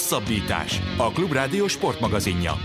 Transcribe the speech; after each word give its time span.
Hosszabbítás. 0.00 0.80
A 0.96 1.10
Klubrádió 1.12 1.68
sportmagazinja. 1.68 2.56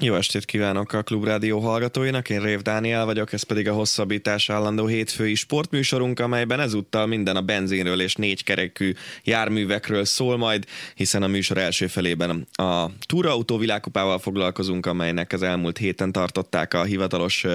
Jó 0.00 0.14
estét 0.14 0.44
kívánok 0.44 0.92
a 0.92 1.02
Klubrádió 1.02 1.58
hallgatóinak, 1.58 2.30
én 2.30 2.40
Rév 2.40 2.60
Dániel 2.60 3.04
vagyok, 3.04 3.32
ez 3.32 3.42
pedig 3.42 3.68
a 3.68 3.72
hosszabbítás 3.72 4.50
állandó 4.50 4.86
hétfői 4.86 5.34
sportműsorunk, 5.34 6.20
amelyben 6.20 6.60
ezúttal 6.60 7.06
minden 7.06 7.36
a 7.36 7.42
benzinről 7.42 8.00
és 8.00 8.14
négykerekű 8.14 8.92
járművekről 9.24 10.04
szól 10.04 10.36
majd, 10.36 10.64
hiszen 10.94 11.22
a 11.22 11.26
műsor 11.26 11.58
első 11.58 11.86
felében 11.86 12.46
a 12.52 12.90
túrautó 13.06 13.56
világkupával 13.56 14.18
foglalkozunk, 14.18 14.86
amelynek 14.86 15.32
az 15.32 15.42
elmúlt 15.42 15.78
héten 15.78 16.12
tartották 16.12 16.74
a 16.74 16.82
hivatalos 16.82 17.46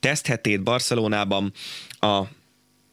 teszthetét 0.00 0.62
Barcelonában. 0.62 1.52
A 2.00 2.22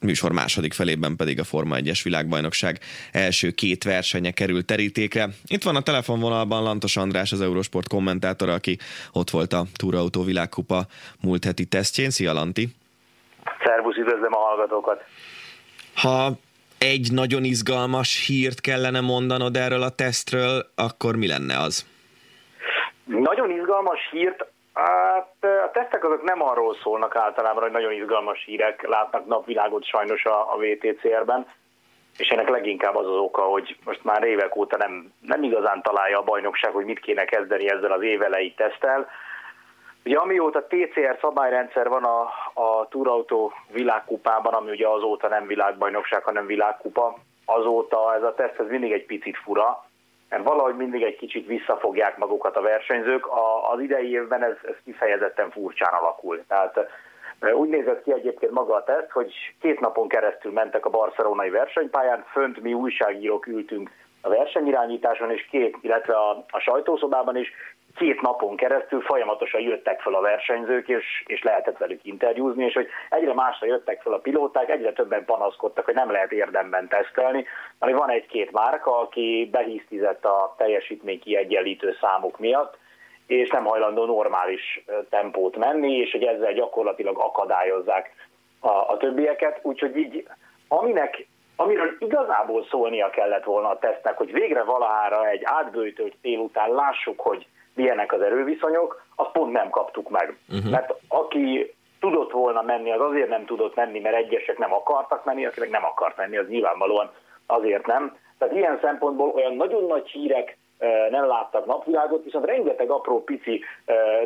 műsor 0.06 0.32
második 0.32 0.74
felében 0.74 1.16
pedig 1.16 1.40
a 1.40 1.44
Forma 1.44 1.76
1-es 1.80 2.00
világbajnokság 2.04 2.80
első 3.12 3.52
két 3.52 3.84
versenye 3.84 4.32
került 4.32 4.66
terítékre. 4.66 5.28
Itt 5.46 5.64
van 5.64 5.76
a 5.76 5.82
telefonvonalban 5.82 6.64
Lantos 6.64 6.98
András, 6.98 7.32
az 7.32 7.42
Eurosport 7.42 7.88
kommentátora, 7.88 8.54
aki 8.54 8.78
ott 9.14 9.30
volt 9.30 9.54
a 9.54 9.64
Túrautó 9.76 10.24
világkupa 10.24 10.86
múlt 11.22 11.44
heti 11.44 11.66
tesztjén. 11.66 12.10
Szia 12.10 12.34
Lanti! 12.34 12.68
Szervusz, 13.64 13.98
üdvözlöm 13.98 14.34
a 14.34 14.38
hallgatókat! 14.38 15.04
Ha 15.96 16.32
egy 16.78 17.12
nagyon 17.12 17.44
izgalmas 17.44 18.26
hírt 18.26 18.62
kellene 18.62 19.02
mondanod 19.02 19.58
erről 19.58 19.82
a 19.82 19.90
tesztről, 19.90 20.72
akkor 20.76 21.16
mi 21.16 21.28
lenne 21.28 21.60
az? 21.60 21.86
Nagyon 23.06 23.52
izgalmas 23.52 24.00
hírt 24.12 24.46
Hát 24.76 25.36
a 25.42 25.72
tesztek 25.72 26.04
azok 26.04 26.24
nem 26.24 26.44
arról 26.44 26.76
szólnak 26.76 27.16
általában, 27.16 27.64
hogy 27.64 27.72
nagyon 27.72 27.92
izgalmas 27.92 28.44
hírek 28.46 28.88
látnak 28.88 29.26
napvilágot 29.26 29.86
sajnos 29.86 30.26
a, 30.26 30.54
a 30.54 30.58
VTCR-ben, 30.58 31.48
és 32.18 32.28
ennek 32.28 32.50
leginkább 32.50 32.96
az 32.96 33.06
az 33.06 33.18
oka, 33.18 33.42
hogy 33.42 33.78
most 33.86 34.04
már 34.04 34.24
évek 34.24 34.56
óta 34.56 34.78
nem, 34.78 35.14
nem 35.22 35.44
igazán 35.44 35.82
találja 35.82 36.20
a 36.20 36.24
bajnokság, 36.24 36.72
hogy 36.72 36.86
mit 36.86 37.00
kéne 37.00 37.26
kezdeni 37.26 37.70
ezzel 37.70 37.92
az 37.92 38.02
évelei 38.02 38.54
tesztel. 38.54 39.08
Ugye 40.06 40.18
amióta 40.18 40.68
TCR 40.68 41.18
szabályrendszer 41.22 41.90
van 41.90 42.04
a, 42.04 42.22
a 42.54 42.88
túrautó 42.90 43.54
világkupában, 43.72 44.54
ami 44.54 44.70
ugye 44.70 44.88
azóta 44.88 45.28
nem 45.28 45.48
világbajnokság, 45.48 46.24
hanem 46.24 46.46
világkupa, 46.46 47.18
azóta 47.46 48.16
ez 48.16 48.24
a 48.24 48.34
teszt 48.34 48.60
ez 48.60 48.68
mindig 48.68 48.92
egy 48.92 49.06
picit 49.06 49.38
fura, 49.38 49.85
mert 50.30 50.44
valahogy 50.44 50.76
mindig 50.76 51.04
egy 51.04 51.18
kicsit 51.18 51.48
visszafogják 51.48 52.18
magukat 52.18 52.56
a 52.56 52.62
versenyzők. 52.62 53.28
A, 53.28 53.72
az 53.72 53.80
idei 53.80 54.12
évben 54.12 54.44
ez, 54.44 54.56
ez 54.64 54.76
kifejezetten 54.84 55.52
furcsán 55.52 55.94
alakul. 55.94 56.44
Tehát 56.48 56.88
úgy 57.54 57.70
nézett 57.70 58.04
ki 58.04 58.14
egyébként 58.14 58.52
maga 58.52 58.76
a 58.76 58.84
teszt, 58.84 59.10
hogy 59.12 59.34
két 59.62 59.80
napon 59.80 60.08
keresztül 60.08 60.52
mentek 60.52 60.86
a 60.86 60.90
barcelonai 60.90 61.50
versenypályán, 61.50 62.26
fönt 62.32 62.62
mi 62.62 62.74
újságírók 62.74 63.48
ültünk 63.48 63.90
a 64.26 64.30
versenyirányításon, 64.30 65.32
és 65.32 65.46
két, 65.52 65.78
illetve 65.82 66.14
a, 66.14 66.46
a 66.50 66.60
sajtószobában 66.60 67.38
is 67.38 67.52
két 67.96 68.22
napon 68.22 68.56
keresztül 68.56 69.02
folyamatosan 69.02 69.62
jöttek 69.62 70.02
fel 70.02 70.14
a 70.14 70.22
versenyzők, 70.22 70.88
és, 70.88 71.24
és 71.26 71.44
lehetett 71.44 71.78
velük 71.78 72.00
interjúzni, 72.04 72.66
és 72.66 72.74
hogy 72.74 72.88
egyre 73.10 73.34
másra 73.34 73.68
jöttek 73.68 74.02
fel 74.02 74.14
a 74.14 74.18
pilóták, 74.18 74.70
egyre 74.70 74.94
többen 74.94 75.26
panaszkodtak, 75.26 75.86
hogy 75.86 75.94
nem 75.94 76.12
lehet 76.12 76.32
érdemben 76.32 76.88
tesztelni, 76.88 77.46
ami 77.80 77.94
van 77.94 78.10
egy-két 78.10 78.52
márka, 78.52 79.00
aki 79.00 79.50
behisztizett 79.52 80.26
a 80.26 80.56
teljesítmény 80.58 81.20
kiegyenlítő 81.20 81.98
számok 82.02 82.40
miatt, 82.40 82.78
és 83.28 83.50
nem 83.50 83.66
hajlandó 83.66 84.06
normális 84.06 84.86
tempót 85.10 85.58
menni, 85.58 85.98
és 85.98 86.12
hogy 86.12 86.24
ezzel 86.24 86.54
gyakorlatilag 86.54 87.18
akadályozzák 87.18 88.12
a, 88.60 88.70
a 88.70 88.98
többieket, 88.98 89.60
úgyhogy 89.62 89.98
így 89.98 90.28
aminek 90.68 91.28
amiről 91.56 91.96
igazából 92.00 92.66
szólnia 92.70 93.10
kellett 93.10 93.44
volna 93.44 93.70
a 93.70 93.80
tesztnek, 93.80 94.18
hogy 94.18 94.32
végre 94.32 94.64
valahára 94.64 95.28
egy 95.28 95.42
átbőjtő 95.44 96.14
tél 96.22 96.40
után 96.40 96.72
lássuk, 96.72 97.20
hogy 97.20 97.48
milyenek 97.74 98.14
az 98.14 98.22
erőviszonyok, 98.22 99.04
azt 99.16 99.32
pont 99.32 99.52
nem 99.52 99.70
kaptuk 99.70 100.10
meg. 100.10 100.38
Uh-huh. 100.50 100.72
Mert 100.72 100.94
aki 101.08 101.74
tudott 102.00 102.32
volna 102.32 102.62
menni, 102.62 102.92
az 102.92 103.02
azért 103.02 103.30
nem 103.30 103.46
tudott 103.46 103.76
menni, 103.76 104.00
mert 104.00 104.16
egyesek 104.16 104.58
nem 104.58 104.74
akartak 104.74 105.26
menni, 105.26 105.46
akinek 105.46 105.70
nem 105.70 105.86
akart 105.86 106.18
menni, 106.18 106.38
az 106.38 106.48
nyilvánvalóan 106.48 107.12
azért 107.46 107.86
nem. 107.86 108.18
Tehát 108.38 108.56
ilyen 108.56 108.80
szempontból 108.82 109.30
olyan 109.30 109.56
nagyon 109.56 109.86
nagy 109.86 110.10
hírek 110.10 110.58
nem 111.10 111.28
láttak 111.28 111.66
napvilágot, 111.66 112.24
viszont 112.24 112.46
rengeteg 112.46 112.90
apró 112.90 113.24
pici 113.24 113.64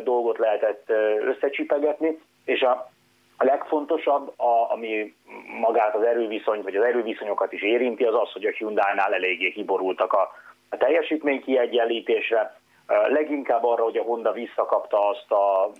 dolgot 0.04 0.38
lehetett 0.38 0.90
összecsipegetni, 1.26 2.18
és 2.44 2.62
a 2.62 2.90
a 3.40 3.44
legfontosabb, 3.44 4.32
a, 4.36 4.72
ami 4.72 5.14
magát 5.60 5.94
az 5.94 6.02
erőviszony, 6.02 6.62
vagy 6.62 6.76
az 6.76 6.84
erőviszonyokat 6.84 7.52
is 7.52 7.62
érinti, 7.62 8.04
az 8.04 8.14
az, 8.14 8.32
hogy 8.32 8.44
a 8.44 8.50
Hyundai-nál 8.50 9.14
eléggé 9.14 9.50
kiborultak 9.50 10.12
a, 10.12 10.32
a 10.68 10.76
teljesítmény 10.76 11.42
kiegyenlítésre, 11.42 12.60
leginkább 13.08 13.64
arra, 13.64 13.82
hogy 13.82 13.96
a 13.96 14.02
Honda 14.02 14.32
visszakapta 14.32 15.08
azt 15.08 15.30
a 15.30 15.70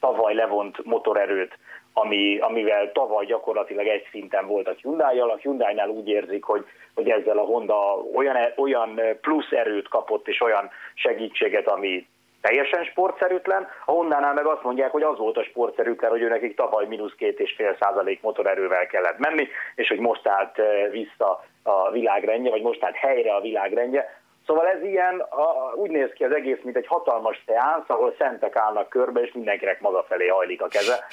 tavaly 0.00 0.34
levont 0.34 0.84
motorerőt, 0.84 1.58
ami, 1.92 2.38
amivel 2.38 2.92
tavaly 2.92 3.24
gyakorlatilag 3.24 3.86
egy 3.86 4.06
szinten 4.10 4.46
volt 4.46 4.68
a 4.68 4.74
Hyundai-jal. 4.82 5.30
A 5.30 5.36
Hyundai-nál 5.36 5.88
úgy 5.88 6.08
érzik, 6.08 6.44
hogy, 6.44 6.64
hogy 6.94 7.10
ezzel 7.10 7.38
a 7.38 7.44
Honda 7.44 7.96
olyan, 8.14 8.36
olyan 8.56 9.00
plusz 9.20 9.50
erőt 9.50 9.88
kapott, 9.88 10.28
és 10.28 10.40
olyan 10.40 10.70
segítséget, 10.94 11.68
ami 11.68 12.06
teljesen 12.42 12.84
sportszerűtlen, 12.84 13.68
a 13.84 13.90
Honda-nál 13.90 14.34
meg 14.34 14.46
azt 14.46 14.62
mondják, 14.62 14.90
hogy 14.90 15.02
az 15.02 15.18
volt 15.18 15.36
a 15.36 15.44
sportszerűtlen, 15.44 16.10
hogy 16.10 16.22
ő 16.22 16.28
nekik 16.28 16.56
tavaly 16.56 16.86
mínusz 16.86 17.14
két 17.16 17.40
és 17.40 17.54
fél 17.56 17.76
százalék 17.80 18.22
motorerővel 18.22 18.86
kellett 18.86 19.18
menni, 19.18 19.48
és 19.74 19.88
hogy 19.88 19.98
most 19.98 20.26
állt 20.26 20.56
vissza 20.90 21.44
a 21.62 21.90
világrendje, 21.90 22.50
vagy 22.50 22.62
most 22.62 22.84
állt 22.84 22.96
helyre 22.96 23.34
a 23.34 23.40
világrendje. 23.40 24.20
Szóval 24.46 24.66
ez 24.66 24.82
ilyen, 24.82 25.20
a, 25.20 25.72
úgy 25.74 25.90
néz 25.90 26.10
ki 26.14 26.24
az 26.24 26.34
egész, 26.34 26.58
mint 26.62 26.76
egy 26.76 26.86
hatalmas 26.86 27.42
teánsz, 27.46 27.88
ahol 27.88 28.14
szentek 28.18 28.56
állnak 28.56 28.88
körbe, 28.88 29.20
és 29.20 29.32
mindenkinek 29.32 29.80
maga 29.80 30.04
felé 30.08 30.26
hajlik 30.26 30.62
a 30.62 30.68
keze. 30.68 31.04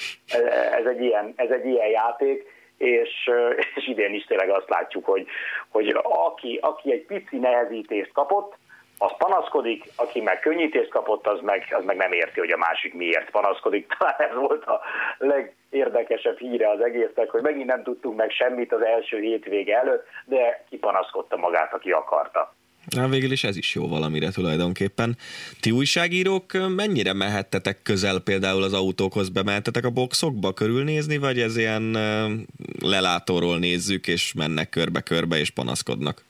Ez, 0.78 0.86
egy, 0.86 1.00
ilyen, 1.00 1.32
ez 1.36 1.50
egy 1.50 1.66
ilyen 1.66 1.88
játék, 1.88 2.58
és, 2.76 3.30
és 3.74 3.88
idén 3.88 4.14
is 4.14 4.24
tényleg 4.24 4.50
azt 4.50 4.68
látjuk, 4.68 5.04
hogy, 5.04 5.26
hogy 5.68 5.96
aki, 6.02 6.58
aki 6.62 6.92
egy 6.92 7.04
pici 7.06 7.38
nehezítést 7.38 8.12
kapott, 8.12 8.54
az 9.02 9.10
panaszkodik, 9.18 9.84
aki 9.96 10.20
meg 10.20 10.40
könnyítést 10.40 10.90
kapott, 10.90 11.26
az 11.26 11.40
meg, 11.42 11.74
az 11.78 11.84
meg 11.84 11.96
nem 11.96 12.12
érti, 12.12 12.40
hogy 12.40 12.50
a 12.50 12.56
másik 12.56 12.94
miért 12.94 13.30
panaszkodik. 13.30 13.86
Talán 13.98 14.14
ez 14.18 14.34
volt 14.34 14.64
a 14.64 14.80
legérdekesebb 15.18 16.38
híre 16.38 16.70
az 16.70 16.80
egésznek, 16.80 17.30
hogy 17.30 17.42
megint 17.42 17.66
nem 17.66 17.82
tudtunk 17.82 18.16
meg 18.16 18.30
semmit 18.30 18.72
az 18.72 18.82
első 18.84 19.20
hétvége 19.20 19.76
előtt, 19.78 20.06
de 20.24 20.64
kipanaszkodta 20.68 21.36
magát, 21.36 21.72
aki 21.72 21.90
akarta. 21.90 22.54
Na, 22.88 23.08
végül 23.08 23.30
is 23.30 23.44
ez 23.44 23.56
is 23.56 23.74
jó 23.74 23.88
valamire 23.88 24.30
tulajdonképpen. 24.30 25.16
Ti 25.60 25.70
újságírók 25.70 26.44
mennyire 26.76 27.12
mehettetek 27.12 27.82
közel 27.82 28.18
például 28.18 28.62
az 28.62 28.72
autókhoz, 28.72 29.28
bemehettetek 29.28 29.84
a 29.84 29.90
boxokba 29.90 30.52
körülnézni, 30.52 31.18
vagy 31.18 31.40
ez 31.40 31.56
ilyen 31.56 31.98
lelátóról 32.82 33.58
nézzük, 33.58 34.06
és 34.06 34.32
mennek 34.34 34.68
körbe-körbe, 34.68 35.36
és 35.36 35.50
panaszkodnak? 35.50 36.24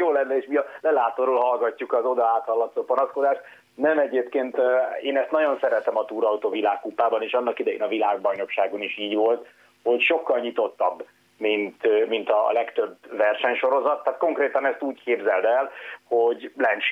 Jó 0.00 0.12
lenne, 0.12 0.36
és 0.36 0.46
mi 0.46 0.56
a 0.56 0.64
lelátóról 0.80 1.40
hallgatjuk 1.40 1.92
az 1.92 2.04
oda 2.04 2.26
áthallatszó 2.26 2.84
panaszkodást. 2.84 3.40
Nem 3.74 3.98
egyébként, 3.98 4.56
én 5.02 5.16
ezt 5.16 5.30
nagyon 5.30 5.58
szeretem 5.60 5.96
a 5.96 6.04
túrautó 6.04 6.48
világkupában, 6.48 7.22
és 7.22 7.32
annak 7.32 7.58
idején 7.58 7.82
a 7.82 7.88
világbajnokságon 7.88 8.82
is 8.82 8.98
így 8.98 9.14
volt, 9.14 9.46
hogy 9.82 10.00
sokkal 10.00 10.38
nyitottabb 10.38 11.04
mint, 11.40 12.08
mint 12.08 12.30
a 12.30 12.52
legtöbb 12.52 12.96
versenysorozat. 13.10 14.04
Tehát 14.04 14.18
konkrétan 14.18 14.66
ezt 14.66 14.82
úgy 14.82 15.02
képzeld 15.02 15.44
el, 15.44 15.70
hogy 16.08 16.52
lent 16.56 16.82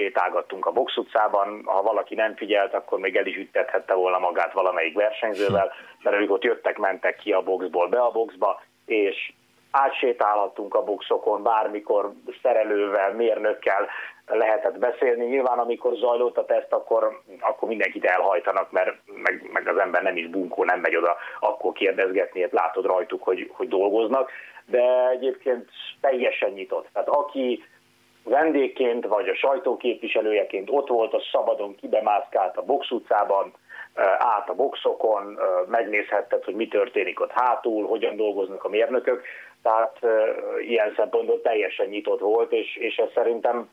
a 0.61 0.73
box 0.73 0.97
utcában, 0.97 1.63
ha 1.65 1.83
valaki 1.83 2.15
nem 2.15 2.37
figyelt, 2.37 2.75
akkor 2.75 2.99
még 2.99 3.17
el 3.17 3.27
is 3.27 3.37
üttethette 3.37 3.95
volna 3.95 4.19
magát 4.19 4.53
valamelyik 4.53 4.95
versenyzővel, 4.95 5.73
mert 6.03 6.17
ők 6.17 6.31
ott 6.31 6.45
jöttek, 6.45 6.79
mentek 6.79 7.17
ki 7.17 7.33
a 7.33 7.43
boxból 7.43 7.89
be 7.89 7.99
a 7.99 8.11
boxba, 8.11 8.63
és 8.87 9.33
átsétálhattunk 9.71 10.75
a 10.75 10.85
boxokon 10.85 11.43
bármikor 11.43 12.13
szerelővel, 12.43 13.13
mérnökkel, 13.13 13.89
lehetett 14.27 14.79
beszélni. 14.79 15.25
Nyilván, 15.25 15.59
amikor 15.59 15.95
zajlott 15.95 16.39
a 16.39 16.45
teszt, 16.45 16.73
akkor, 16.73 17.21
akkor 17.41 17.69
mindenkit 17.69 18.05
elhajtanak, 18.05 18.71
mert 18.71 18.97
meg, 19.23 19.49
meg 19.53 19.69
az 19.69 19.79
ember 19.79 20.03
nem 20.03 20.17
is 20.17 20.29
bunkó, 20.29 20.65
nem 20.65 20.81
megy 20.81 20.97
oda 20.97 21.17
akkor 21.41 21.73
kérdezgetni, 21.73 22.41
hát 22.41 22.53
látod 22.53 22.85
rajtuk, 22.85 23.23
hogy, 23.23 23.51
hogy 23.53 23.69
dolgoznak, 23.69 24.31
de 24.67 25.09
egyébként 25.09 25.69
teljesen 26.01 26.51
nyitott. 26.51 26.89
Tehát 26.93 27.09
aki 27.09 27.65
vendégként 28.25 29.07
vagy 29.07 29.29
a 29.29 29.35
sajtóképviselőjeként 29.35 30.69
ott 30.71 30.89
volt, 30.89 31.15
az 31.15 31.23
szabadon 31.33 31.75
kibemászkált 31.75 32.57
a 32.57 32.63
box 32.63 32.91
utcában, 32.91 33.53
át 34.19 34.49
a 34.49 34.55
boxokon, 34.55 35.39
megnézhetted, 35.67 36.45
hogy 36.45 36.55
mi 36.55 36.69
történik 36.69 37.21
ott 37.21 37.31
hátul, 37.31 37.87
hogyan 37.87 38.17
dolgoznak 38.17 38.65
a 38.65 38.69
mérnökök, 38.69 39.23
tehát 39.63 39.99
ilyen 40.61 40.93
szempontból 40.97 41.41
teljesen 41.41 41.87
nyitott 41.87 42.21
volt, 42.21 42.53
és, 42.53 42.77
és 42.77 42.97
ez 42.97 43.09
szerintem 43.15 43.69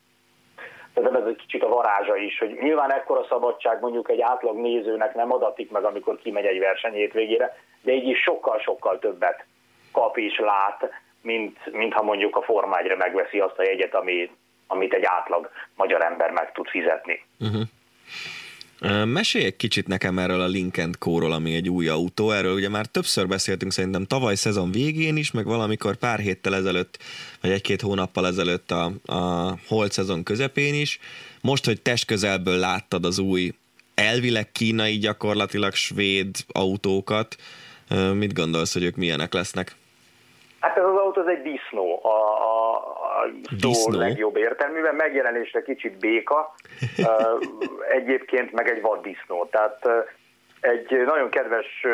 Szerintem 0.94 1.22
ez 1.22 1.28
egy 1.28 1.36
kicsit 1.36 1.64
a 1.64 1.68
varázsa 1.68 2.16
is, 2.16 2.38
hogy 2.38 2.58
nyilván 2.62 2.92
ekkora 2.92 3.26
szabadság 3.30 3.82
mondjuk 3.82 4.10
egy 4.10 4.22
átlag 4.22 4.58
nézőnek 4.58 5.14
nem 5.14 5.32
adatik 5.32 5.72
meg, 5.72 5.84
amikor 5.84 6.18
kimegy 6.18 6.46
egy 6.46 6.60
verseny 6.60 6.94
hétvégére, 6.94 7.58
de 7.82 7.92
így 7.92 8.08
is 8.08 8.20
sokkal-sokkal 8.20 9.00
többet 9.00 9.46
kap 9.92 10.18
és 10.18 10.40
lát, 10.40 10.92
mint, 11.22 11.72
mint 11.72 11.94
ha 11.94 12.04
mondjuk 12.04 12.36
a 12.36 12.42
formágyra 12.42 12.96
megveszi 12.96 13.40
azt 13.40 13.60
a 13.60 13.64
jegyet, 13.64 13.96
ami, 13.96 14.32
amit 14.68 14.94
egy 14.94 15.04
átlag 15.04 15.50
magyar 15.76 16.04
ember 16.04 16.32
meg 16.32 16.52
tud 16.52 16.68
fizetni. 16.68 17.26
Uh-huh. 17.40 17.62
Mesélj 19.06 19.46
egy 19.46 19.56
kicsit 19.56 19.88
nekem 19.88 20.20
erről 20.20 20.42
a 20.42 20.48
Link 20.48 20.76
Co-ról, 21.00 21.32
ami 21.32 21.56
egy 21.56 21.70
új 21.70 21.88
autó. 21.88 22.32
Erről 22.32 22.54
ugye 22.54 22.70
már 22.70 22.86
többször 22.86 23.28
beszéltünk 23.28 23.72
szerintem 23.72 24.06
tavaly 24.06 24.36
szezon 24.36 24.72
végén 24.72 25.18
is, 25.18 25.32
meg 25.32 25.46
valamikor 25.46 25.96
pár 25.96 26.20
héttel 26.20 26.56
ezelőtt, 26.56 26.98
vagy 27.42 27.52
egy-két 27.52 27.82
hónappal 27.82 28.28
ezelőtt 28.28 28.72
a, 28.72 28.92
a 29.06 29.54
holt 29.68 29.92
szezon 29.92 30.24
közepén 30.24 30.74
is. 30.74 31.00
Most, 31.42 31.66
hogy 31.66 31.82
test 31.82 32.06
közelből 32.06 32.58
láttad 32.58 33.06
az 33.06 33.20
új, 33.20 33.52
elvileg 33.96 34.52
kínai, 34.52 34.98
gyakorlatilag 34.98 35.74
svéd 35.74 36.36
autókat, 36.48 37.36
mit 38.14 38.34
gondolsz, 38.34 38.74
hogy 38.74 38.84
ők 38.84 38.96
milyenek 38.96 39.34
lesznek? 39.34 39.76
Hát 40.60 40.78
ez 40.78 40.84
az 40.84 40.96
autó 40.96 41.22
az 41.22 41.28
egy 41.28 41.42
disznó, 41.42 42.00
a, 42.04 42.18
a, 42.52 42.95
disznó 43.60 43.98
legjobb 43.98 44.36
értelműben, 44.36 44.96
megjelenésre 44.96 45.62
kicsit 45.62 45.98
béka, 46.00 46.56
egyébként 48.00 48.52
meg 48.52 48.70
egy 48.70 48.82
vaddisznó. 48.82 49.46
Tehát 49.46 49.88
egy 50.62 51.04
nagyon 51.06 51.30
kedves 51.30 51.86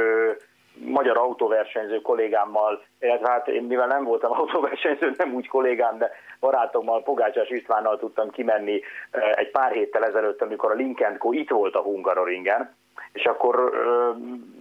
magyar 0.73 1.17
autóversenyző 1.17 2.01
kollégámmal, 2.01 2.83
illetve 2.99 3.29
hát 3.29 3.47
én 3.47 3.63
mivel 3.63 3.87
nem 3.87 4.03
voltam 4.03 4.31
autóversenyző, 4.39 5.13
nem 5.17 5.33
úgy 5.33 5.47
kollégám, 5.47 5.97
de 5.97 6.11
barátommal, 6.39 7.03
Pogácsás 7.03 7.49
Istvánnal 7.49 7.97
tudtam 7.97 8.29
kimenni 8.29 8.81
egy 9.35 9.51
pár 9.51 9.71
héttel 9.71 10.05
ezelőtt, 10.05 10.41
amikor 10.41 10.71
a 10.71 10.75
Lincoln 10.75 11.17
Co. 11.17 11.31
itt 11.31 11.49
volt 11.49 11.75
a 11.75 11.81
Hungaroringen, 11.81 12.75
és 13.13 13.25
akkor 13.25 13.71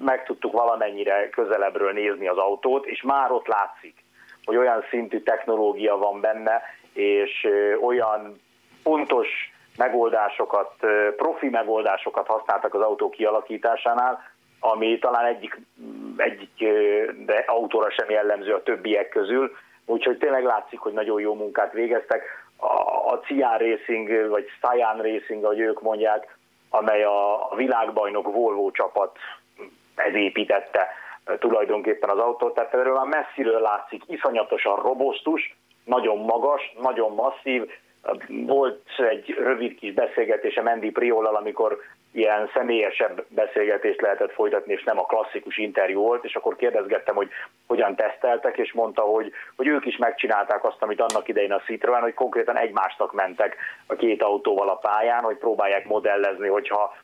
meg 0.05 0.25
tudtuk 0.25 0.53
valamennyire 0.53 1.29
közelebbről 1.29 1.93
nézni 1.93 2.29
az 2.29 2.37
autót, 2.37 2.87
és 2.87 3.03
már 3.03 3.31
ott 3.31 3.47
látszik, 3.47 4.00
hogy 4.51 4.59
olyan 4.59 4.85
szintű 4.91 5.21
technológia 5.21 5.97
van 5.97 6.21
benne, 6.21 6.63
és 6.93 7.49
olyan 7.83 8.41
pontos 8.83 9.29
megoldásokat, 9.77 10.73
profi 11.17 11.49
megoldásokat 11.49 12.27
használtak 12.27 12.75
az 12.75 12.81
autó 12.81 13.11
kialakításánál, 13.11 14.23
ami 14.61 14.99
talán 14.99 15.25
egyik, 15.25 15.61
egyik 16.17 16.69
de 17.27 17.45
autóra 17.47 17.91
sem 17.91 18.11
jellemző 18.11 18.55
a 18.55 18.63
többiek 18.63 19.09
közül, 19.09 19.57
úgyhogy 19.87 20.19
tényleg 20.19 20.45
látszik, 20.45 20.79
hogy 20.79 20.93
nagyon 20.93 21.21
jó 21.21 21.35
munkát 21.35 21.73
végeztek. 21.73 22.23
A, 22.57 22.67
a 23.13 23.21
Cian 23.27 23.59
Racing, 23.59 24.29
vagy 24.29 24.47
Cyan 24.61 25.03
Racing, 25.03 25.45
ahogy 25.45 25.61
ők 25.61 25.83
mondják, 25.83 26.37
amely 26.71 27.03
a, 27.05 27.51
világbajnok 27.57 28.33
Volvo 28.33 28.71
csapat 28.71 29.17
ez 29.95 30.15
építette 30.15 30.89
tulajdonképpen 31.39 32.09
az 32.09 32.19
autót, 32.19 32.55
tehát 32.55 32.75
erről 32.75 32.95
már 32.95 33.07
messziről 33.07 33.61
látszik, 33.61 34.03
iszonyatosan 34.07 34.77
robosztus, 34.77 35.57
nagyon 35.85 36.19
magas, 36.19 36.73
nagyon 36.81 37.15
masszív, 37.15 37.71
volt 38.29 38.83
egy 39.11 39.35
rövid 39.39 39.75
kis 39.75 39.93
beszélgetése 39.93 40.63
Mendi 40.63 40.91
Priolal, 40.91 41.37
amikor 41.37 41.79
ilyen 42.13 42.51
személyesebb 42.55 43.25
beszélgetést 43.29 44.01
lehetett 44.01 44.33
folytatni, 44.33 44.73
és 44.73 44.83
nem 44.83 44.99
a 44.99 45.05
klasszikus 45.05 45.57
interjú 45.57 46.01
volt, 46.01 46.25
és 46.25 46.35
akkor 46.35 46.57
kérdezgettem, 46.57 47.15
hogy 47.15 47.29
hogyan 47.67 47.97
teszteltek, 47.97 48.59
és 48.59 48.73
mondta, 48.73 49.03
hogy, 49.03 49.33
hogy 49.57 49.67
ők 49.67 49.87
is 49.87 49.97
megcsinálták 49.97 50.65
azt, 50.65 50.83
amit 50.83 51.01
annak 51.01 51.29
idején 51.29 51.53
a 51.53 51.61
Citroen, 51.61 52.03
hogy 52.03 52.15
konkrétan 52.15 52.59
egymásnak 52.59 53.13
mentek 53.13 53.57
a 53.87 53.95
két 53.95 54.23
autóval 54.23 54.69
a 54.69 54.75
pályán, 54.75 55.23
hogy 55.23 55.37
próbálják 55.37 55.87
modellezni, 55.87 56.49
hogyha 56.49 56.95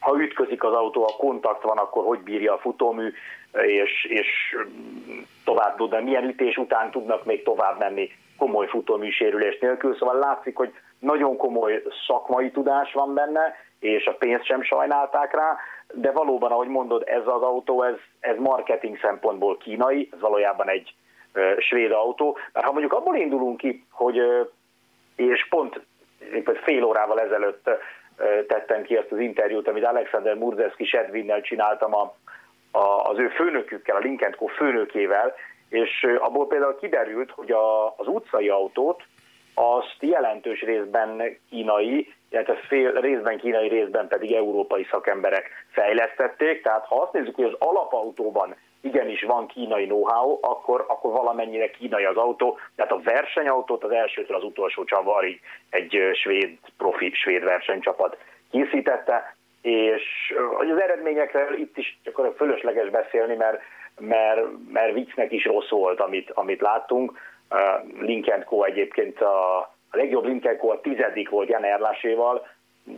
ha 0.00 0.20
ütközik 0.20 0.64
az 0.64 0.72
autó, 0.72 1.02
a 1.02 1.16
kontakt 1.16 1.62
van, 1.62 1.78
akkor 1.78 2.04
hogy 2.04 2.20
bírja 2.20 2.52
a 2.54 2.58
futómű, 2.58 3.12
és, 3.52 4.04
és 4.04 4.56
tovább 5.44 5.76
tud, 5.76 6.02
milyen 6.02 6.24
ütés 6.24 6.56
után 6.56 6.90
tudnak 6.90 7.24
még 7.24 7.42
tovább 7.42 7.78
menni 7.78 8.10
komoly 8.38 8.66
futóműsérülés 8.66 9.58
nélkül, 9.58 9.96
szóval 9.96 10.18
látszik, 10.18 10.56
hogy 10.56 10.72
nagyon 10.98 11.36
komoly 11.36 11.82
szakmai 12.06 12.50
tudás 12.50 12.92
van 12.92 13.14
benne, 13.14 13.56
és 13.80 14.06
a 14.06 14.14
pénzt 14.14 14.44
sem 14.44 14.62
sajnálták 14.62 15.34
rá, 15.34 15.56
de 15.92 16.10
valóban, 16.10 16.50
ahogy 16.50 16.68
mondod, 16.68 17.02
ez 17.06 17.26
az 17.26 17.42
autó, 17.42 17.82
ez, 17.82 17.94
ez 18.20 18.36
marketing 18.38 18.98
szempontból 18.98 19.56
kínai, 19.56 20.08
ez 20.12 20.20
valójában 20.20 20.68
egy 20.68 20.94
ö, 21.32 21.54
svéd 21.58 21.90
autó, 21.90 22.38
mert 22.52 22.66
ha 22.66 22.72
mondjuk 22.72 22.92
abból 22.92 23.16
indulunk 23.16 23.56
ki, 23.56 23.86
hogy, 23.90 24.18
ö, 24.18 24.42
és 25.16 25.48
pont 25.48 25.80
fél 26.62 26.84
órával 26.84 27.20
ezelőtt 27.20 27.70
tettem 28.46 28.82
ki 28.82 28.96
ezt 28.96 29.12
az 29.12 29.18
interjút, 29.18 29.68
amit 29.68 29.84
Alexander 29.84 30.34
Murzewski 30.34 30.84
Sedvinnel 30.84 31.40
csináltam 31.40 31.94
a, 31.94 32.14
a, 32.70 33.10
az 33.10 33.18
ő 33.18 33.28
főnökükkel, 33.28 33.96
a 33.96 33.98
Lincoln 33.98 34.34
Co. 34.36 34.46
főnökével, 34.46 35.34
és 35.68 36.06
abból 36.18 36.46
például 36.46 36.78
kiderült, 36.78 37.30
hogy 37.30 37.50
a, 37.50 37.86
az 37.86 38.06
utcai 38.06 38.48
autót 38.48 39.02
azt 39.54 39.96
jelentős 40.00 40.60
részben 40.60 41.38
kínai, 41.50 42.14
illetve 42.30 42.54
fél, 42.54 42.92
részben 42.92 43.38
kínai, 43.38 43.68
részben 43.68 44.08
pedig 44.08 44.32
európai 44.32 44.86
szakemberek 44.90 45.50
fejlesztették. 45.70 46.62
Tehát 46.62 46.86
ha 46.86 46.96
azt 46.96 47.12
nézzük, 47.12 47.34
hogy 47.34 47.44
az 47.44 47.56
alapautóban 47.58 48.56
igenis 48.80 49.22
van 49.22 49.46
kínai 49.46 49.84
know-how, 49.84 50.38
akkor, 50.40 50.84
akkor 50.88 51.12
valamennyire 51.12 51.70
kínai 51.70 52.04
az 52.04 52.16
autó. 52.16 52.58
Tehát 52.76 52.92
a 52.92 53.00
versenyautót 53.02 53.84
az 53.84 53.90
elsőtől 53.90 54.36
az 54.36 54.44
utolsó 54.44 54.84
csavarig 54.84 55.40
egy 55.70 56.10
svéd 56.12 56.58
profi, 56.76 57.10
svéd 57.14 57.44
versenycsapat 57.44 58.16
készítette, 58.50 59.36
és 59.62 60.34
az 60.58 60.80
eredményekről 60.80 61.58
itt 61.58 61.78
is 61.78 61.98
csak 62.02 62.34
fölösleges 62.36 62.90
beszélni, 62.90 63.34
mert, 63.34 63.60
mert, 63.98 64.40
mert 64.72 64.94
viccnek 64.94 65.32
is 65.32 65.44
rossz 65.44 65.68
volt, 65.68 66.00
amit, 66.00 66.30
amit 66.30 66.60
láttunk. 66.60 67.18
Lincoln 68.00 68.44
Co. 68.44 68.62
egyébként 68.64 69.20
a, 69.20 69.58
a 69.58 69.96
legjobb 69.96 70.24
Lincoln 70.24 70.58
Co. 70.58 70.70
a 70.70 70.80
tizedik 70.80 71.28
volt 71.28 71.48
Jan 71.48 71.64
Erláséval, 71.64 72.46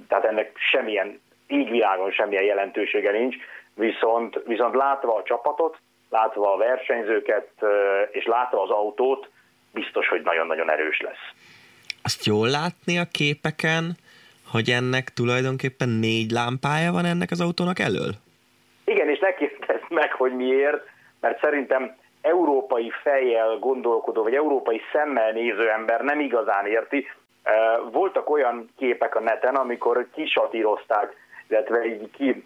tehát 0.09 0.25
ennek 0.25 0.53
semmilyen, 0.71 1.21
világon 1.47 2.11
semmilyen 2.11 2.45
jelentősége 2.45 3.11
nincs, 3.11 3.37
viszont, 3.75 4.41
viszont 4.47 4.75
látva 4.75 5.15
a 5.15 5.23
csapatot, 5.23 5.79
látva 6.11 6.53
a 6.53 6.57
versenyzőket, 6.57 7.49
és 8.11 8.25
látva 8.25 8.63
az 8.63 8.71
autót, 8.71 9.29
biztos, 9.73 10.09
hogy 10.09 10.23
nagyon-nagyon 10.23 10.71
erős 10.71 11.01
lesz. 11.01 11.33
Azt 12.03 12.25
jól 12.25 12.49
látni 12.49 12.99
a 12.99 13.05
képeken, 13.11 13.97
hogy 14.51 14.69
ennek 14.69 15.09
tulajdonképpen 15.09 15.89
négy 15.89 16.31
lámpája 16.31 16.93
van 16.93 17.05
ennek 17.05 17.31
az 17.31 17.41
autónak 17.41 17.79
elől? 17.79 18.11
Igen, 18.85 19.09
és 19.09 19.19
ne 19.19 19.31
meg, 19.89 20.13
hogy 20.13 20.33
miért, 20.33 20.85
mert 21.21 21.41
szerintem 21.41 21.97
európai 22.23 22.93
fejjel 23.03 23.57
gondolkodó, 23.59 24.23
vagy 24.23 24.35
európai 24.35 24.81
szemmel 24.93 25.33
néző 25.33 25.71
ember 25.71 26.01
nem 26.01 26.21
igazán 26.21 26.67
érti. 26.67 27.07
Voltak 27.93 28.31
olyan 28.31 28.69
képek 28.79 29.15
a 29.15 29.21
neten, 29.21 29.55
amikor 29.55 30.07
kisatírozták, 30.15 31.15
illetve 31.49 31.85
így 31.87 32.11
ki, 32.11 32.45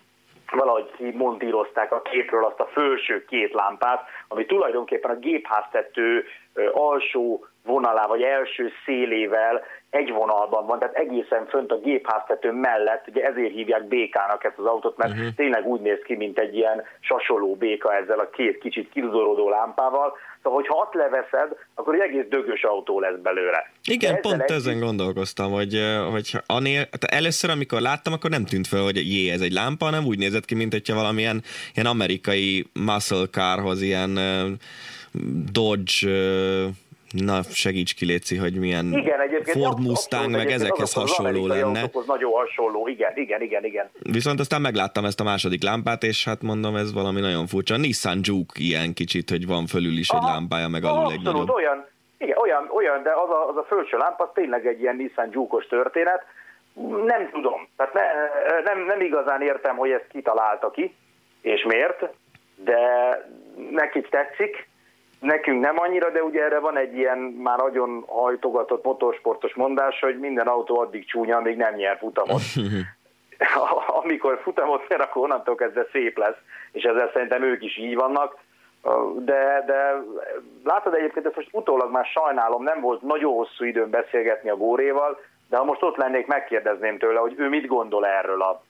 valahogy 0.50 0.90
kimontírozták 0.96 1.92
a 1.92 2.02
képről 2.02 2.44
azt 2.44 2.61
a 2.61 2.70
felső 2.73 3.25
két 3.25 3.52
lámpát, 3.52 4.08
ami 4.28 4.46
tulajdonképpen 4.46 5.11
a 5.11 5.18
gépháztető 5.18 6.25
alsó 6.73 7.46
vonalá, 7.64 8.06
vagy 8.06 8.23
első 8.23 8.71
szélével 8.85 9.62
egy 9.90 10.11
vonalban 10.11 10.66
van, 10.66 10.78
tehát 10.78 10.94
egészen 10.94 11.47
fönt 11.47 11.71
a 11.71 11.78
gépháztető 11.78 12.52
mellett, 12.52 13.09
ugye 13.09 13.25
ezért 13.25 13.52
hívják 13.52 13.85
békának 13.88 14.44
ezt 14.44 14.59
az 14.59 14.64
autót, 14.64 14.97
mert 14.97 15.12
uh-huh. 15.12 15.35
tényleg 15.37 15.66
úgy 15.66 15.80
néz 15.80 15.99
ki, 16.04 16.14
mint 16.14 16.38
egy 16.38 16.56
ilyen 16.56 16.83
sasoló 17.00 17.54
béka 17.54 17.94
ezzel 17.94 18.18
a 18.18 18.30
két 18.30 18.59
kicsit 18.59 18.90
kizudorodó 18.90 19.49
lámpával, 19.49 20.16
Szóval, 20.44 20.61
hogyha 20.61 20.80
azt 20.80 20.94
leveszed, 20.94 21.56
akkor 21.75 21.94
egy 21.94 22.00
egész 22.00 22.28
dögös 22.28 22.62
autó 22.62 23.00
lesz 23.00 23.18
belőle. 23.23 23.71
Igen, 23.85 24.21
pont 24.21 24.42
egy... 24.42 24.50
ezen 24.50 24.80
gondolkoztam, 24.80 25.52
hogy, 25.52 25.80
hogy 26.11 26.33
anél, 26.47 26.88
először, 27.06 27.50
amikor 27.50 27.80
láttam, 27.80 28.12
akkor 28.12 28.30
nem 28.30 28.44
tűnt 28.44 28.66
fel, 28.66 28.83
hogy 28.83 28.97
jé, 28.97 29.30
ez 29.30 29.40
egy 29.40 29.52
lámpa, 29.52 29.85
hanem 29.85 30.04
úgy 30.04 30.18
nézett 30.18 30.44
ki, 30.44 30.54
mint 30.54 30.73
hogyha 30.73 30.94
valamilyen 30.94 31.42
ilyen 31.75 31.87
amerikai 31.87 32.64
muscle 32.73 33.26
carhoz, 33.26 33.83
ilyen 33.83 34.18
Dodge 35.52 36.09
Na, 37.14 37.42
segíts 37.42 37.94
ki, 37.94 38.06
Léci, 38.06 38.37
hogy 38.37 38.54
milyen 38.54 38.92
igen, 38.92 39.21
egyébként 39.21 39.56
Ford 39.56 39.80
Mustang, 39.80 40.30
meg 40.30 40.50
ezekhez 40.50 40.92
hasonló 40.92 41.47
lenne. 41.47 41.90
nagyon 42.06 42.33
hasonló, 42.33 42.88
igen, 42.88 43.12
igen, 43.16 43.42
igen, 43.42 43.64
igen. 43.64 43.90
Viszont 44.02 44.40
aztán 44.40 44.61
megláttam 44.61 45.04
ezt 45.04 45.21
a 45.21 45.25
második 45.25 45.62
lámpát, 45.62 46.02
és 46.02 46.25
hát 46.25 46.42
mondom, 46.42 46.76
ez 46.76 46.92
valami 46.92 47.21
nagyon 47.21 47.47
furcsa. 47.47 47.76
Nissan 47.76 48.18
Juke 48.23 48.61
ilyen 48.61 48.94
kicsit, 48.94 49.30
hogy 49.30 49.47
van 49.47 49.66
fölül 49.66 49.97
is 49.99 50.11
Aha, 50.11 50.26
egy 50.26 50.35
lámpája, 50.35 50.68
meg 50.68 50.85
alul 50.85 51.12
egy 51.12 51.23
nagyobb. 51.23 51.50
olyan, 51.50 51.87
igen, 52.18 52.37
olyan, 52.37 52.68
olyan, 52.75 53.02
de 53.02 53.11
az 53.11 53.30
a, 53.30 53.49
az 53.49 53.56
a 53.56 53.66
felső 53.68 53.97
lámpa, 53.97 54.25
az 54.25 54.30
tényleg 54.35 54.66
egy 54.66 54.80
ilyen 54.80 54.97
Nissan 54.97 55.28
Juke-os 55.33 55.66
történet. 55.66 56.23
Nem 57.06 57.30
tudom, 57.33 57.68
tehát 57.76 57.92
ne, 57.92 58.02
nem, 58.64 58.85
nem 58.87 59.00
igazán 59.00 59.42
értem, 59.42 59.76
hogy 59.76 59.90
ezt 59.90 60.06
kitalálta 60.09 60.71
ki, 60.71 60.94
és 61.40 61.64
miért, 61.68 62.09
de 62.54 62.78
nekik 63.71 64.09
tetszik, 64.09 64.68
Nekünk 65.24 65.60
nem 65.60 65.78
annyira, 65.78 66.10
de 66.10 66.22
ugye 66.22 66.44
erre 66.44 66.58
van 66.58 66.76
egy 66.76 66.96
ilyen 66.96 67.18
már 67.18 67.58
nagyon 67.58 68.04
hajtogatott 68.06 68.84
motorsportos 68.84 69.54
mondás, 69.54 70.00
hogy 70.00 70.18
minden 70.18 70.46
autó 70.46 70.78
addig 70.78 71.06
csúnya, 71.06 71.36
amíg 71.36 71.56
nem 71.56 71.74
nyer 71.74 71.98
futamot. 71.98 72.40
Amikor 74.02 74.40
futamot 74.42 74.88
nyer, 74.88 75.00
akkor 75.00 75.22
onnantól 75.22 75.54
kezdve 75.54 75.86
szép 75.92 76.18
lesz, 76.18 76.36
és 76.72 76.82
ezzel 76.82 77.10
szerintem 77.12 77.42
ők 77.42 77.62
is 77.62 77.78
így 77.78 77.94
vannak. 77.94 78.36
De, 79.18 79.62
de 79.66 80.02
látod 80.64 80.94
egyébként, 80.94 81.26
ezt 81.26 81.36
most 81.36 81.48
utólag 81.52 81.90
már 81.90 82.04
sajnálom, 82.04 82.62
nem 82.62 82.80
volt 82.80 83.02
nagyon 83.02 83.32
hosszú 83.32 83.64
időn 83.64 83.90
beszélgetni 83.90 84.50
a 84.50 84.56
Góréval, 84.56 85.18
de 85.48 85.56
ha 85.56 85.64
most 85.64 85.82
ott 85.82 85.96
lennék, 85.96 86.26
megkérdezném 86.26 86.98
tőle, 86.98 87.18
hogy 87.18 87.34
ő 87.36 87.48
mit 87.48 87.66
gondol 87.66 88.06
erről 88.06 88.42
a, 88.42 88.62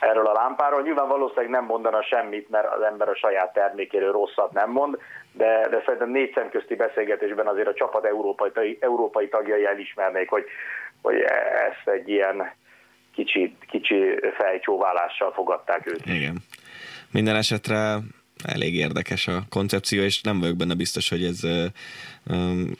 erről 0.00 0.26
a 0.26 0.32
lámpáról. 0.32 0.82
Nyilván 0.82 1.08
valószínűleg 1.08 1.50
nem 1.50 1.64
mondana 1.64 2.02
semmit, 2.02 2.50
mert 2.50 2.74
az 2.74 2.82
ember 2.82 3.08
a 3.08 3.14
saját 3.14 3.52
termékéről 3.52 4.12
rosszat 4.12 4.52
nem 4.52 4.70
mond, 4.70 4.98
de, 5.38 5.68
de 5.70 5.82
szerintem 5.84 6.10
négy 6.10 6.32
szemközti 6.34 6.74
beszélgetésben 6.74 7.46
azért 7.46 7.68
a 7.68 7.74
csapat 7.74 8.04
európai, 8.04 8.78
európai 8.80 9.28
tagjai 9.28 9.64
elismernék, 9.64 10.28
hogy, 10.28 10.44
hogy 11.02 11.16
ezt 11.70 11.88
egy 11.88 12.08
ilyen 12.08 12.52
kicsi, 13.14 13.56
kicsi 13.70 14.18
fejcsóválással 14.36 15.32
fogadták 15.32 15.86
őt. 15.86 16.06
Igen. 16.06 16.36
Minden 17.12 17.36
esetre 17.36 17.98
elég 18.44 18.74
érdekes 18.74 19.26
a 19.26 19.38
koncepció, 19.50 20.02
és 20.02 20.22
nem 20.22 20.40
vagyok 20.40 20.56
benne 20.56 20.74
biztos, 20.74 21.08
hogy 21.08 21.24
ez 21.24 21.40
um, 22.30 22.70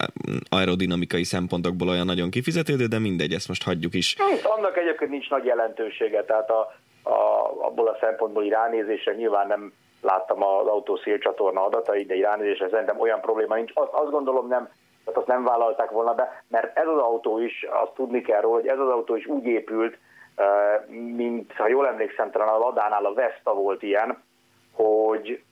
aerodinamikai 0.48 1.24
szempontokból 1.24 1.88
olyan 1.88 2.06
nagyon 2.06 2.30
kifizetődő, 2.30 2.86
de 2.86 2.98
mindegy, 2.98 3.32
ezt 3.32 3.48
most 3.48 3.64
hagyjuk 3.64 3.94
is. 3.94 4.16
Annak 4.42 4.76
egyébként 4.76 5.10
nincs 5.10 5.28
nagy 5.28 5.44
jelentősége, 5.44 6.24
tehát 6.24 6.50
a, 6.50 6.60
a, 7.02 7.18
abból 7.66 7.88
a 7.88 7.96
szempontból 8.00 8.48
ránézésre 8.48 9.14
nyilván 9.14 9.46
nem 9.46 9.72
láttam 10.00 10.42
az 10.42 10.66
autó 10.66 10.96
szélcsatorna 10.96 11.64
adatait, 11.64 12.06
de 12.06 12.20
ránézésre 12.20 12.68
szerintem 12.68 13.00
olyan 13.00 13.20
probléma 13.20 13.54
nincs. 13.54 13.70
Azt, 13.74 13.92
azt 13.92 14.10
gondolom 14.10 14.48
nem, 14.48 14.68
tehát 15.04 15.18
azt 15.18 15.26
nem 15.26 15.44
vállalták 15.44 15.90
volna 15.90 16.14
be, 16.14 16.42
mert 16.48 16.78
ez 16.78 16.86
az 16.86 16.98
autó 16.98 17.38
is, 17.38 17.66
azt 17.70 17.94
tudni 17.94 18.20
kell 18.20 18.40
róla, 18.40 18.54
hogy 18.54 18.68
ez 18.68 18.78
az 18.78 18.88
autó 18.88 19.16
is 19.16 19.26
úgy 19.26 19.46
épült, 19.46 19.98
mint 21.16 21.52
ha 21.52 21.68
jól 21.68 21.86
emlékszem, 21.86 22.30
talán 22.30 22.48
a 22.48 22.58
Ladánál 22.58 23.04
a 23.04 23.14
Vesta 23.14 23.54
volt 23.54 23.82
ilyen, 23.82 24.22
hogy, 24.72 25.42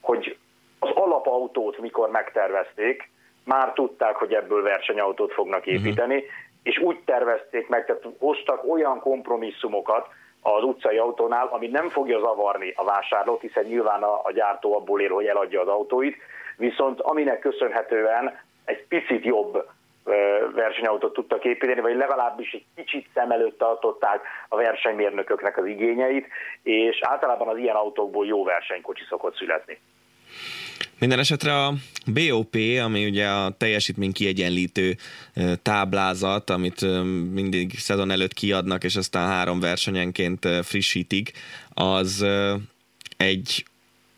hogy 0.00 0.38
az 0.78 0.90
alapautót, 0.94 1.78
mikor 1.78 2.10
megtervezték, 2.10 3.10
már 3.44 3.72
tudták, 3.72 4.16
hogy 4.16 4.34
ebből 4.34 4.62
versenyautót 4.62 5.32
fognak 5.32 5.64
mhm. 5.64 5.74
építeni, 5.74 6.14
uh-huh. 6.14 6.30
és 6.62 6.78
úgy 6.78 6.98
tervezték 7.04 7.68
meg, 7.68 7.84
tehát 7.84 8.02
hoztak 8.18 8.72
olyan 8.72 9.00
kompromisszumokat 9.00 10.08
az 10.46 10.62
utcai 10.62 10.96
autónál, 10.96 11.46
ami 11.46 11.66
nem 11.66 11.88
fogja 11.88 12.20
zavarni 12.20 12.72
a 12.76 12.84
vásárlót, 12.84 13.40
hiszen 13.40 13.64
nyilván 13.64 14.02
a, 14.02 14.20
a 14.24 14.32
gyártó 14.32 14.76
abból 14.76 15.00
él, 15.00 15.10
hogy 15.10 15.26
eladja 15.26 15.60
az 15.60 15.68
autóit, 15.68 16.16
viszont 16.56 17.00
aminek 17.00 17.38
köszönhetően 17.38 18.40
egy 18.64 18.86
picit 18.88 19.24
jobb 19.24 19.66
versenyautót 20.54 21.12
tudtak 21.12 21.44
építeni, 21.44 21.80
vagy 21.80 21.96
legalábbis 21.96 22.52
egy 22.52 22.64
kicsit 22.76 23.06
szem 23.14 23.30
előtt 23.30 23.58
tartották 23.58 24.20
a 24.48 24.56
versenymérnököknek 24.56 25.56
az 25.58 25.66
igényeit, 25.66 26.26
és 26.62 26.98
általában 27.00 27.48
az 27.48 27.56
ilyen 27.56 27.76
autókból 27.76 28.26
jó 28.26 28.44
versenykocsi 28.44 29.02
szokott 29.08 29.36
születni. 29.36 29.78
Minden 31.04 31.22
esetre 31.22 31.64
a 31.64 31.74
BOP, 32.06 32.56
ami 32.82 33.06
ugye 33.06 33.26
a 33.28 33.50
teljesítmény 33.50 34.12
kiegyenlítő 34.12 34.96
táblázat, 35.62 36.50
amit 36.50 36.80
mindig 37.32 37.78
szezon 37.78 38.10
előtt 38.10 38.34
kiadnak, 38.34 38.84
és 38.84 38.96
aztán 38.96 39.28
három 39.28 39.60
versenyenként 39.60 40.48
frissítik, 40.62 41.32
az 41.68 42.24
egy 43.16 43.64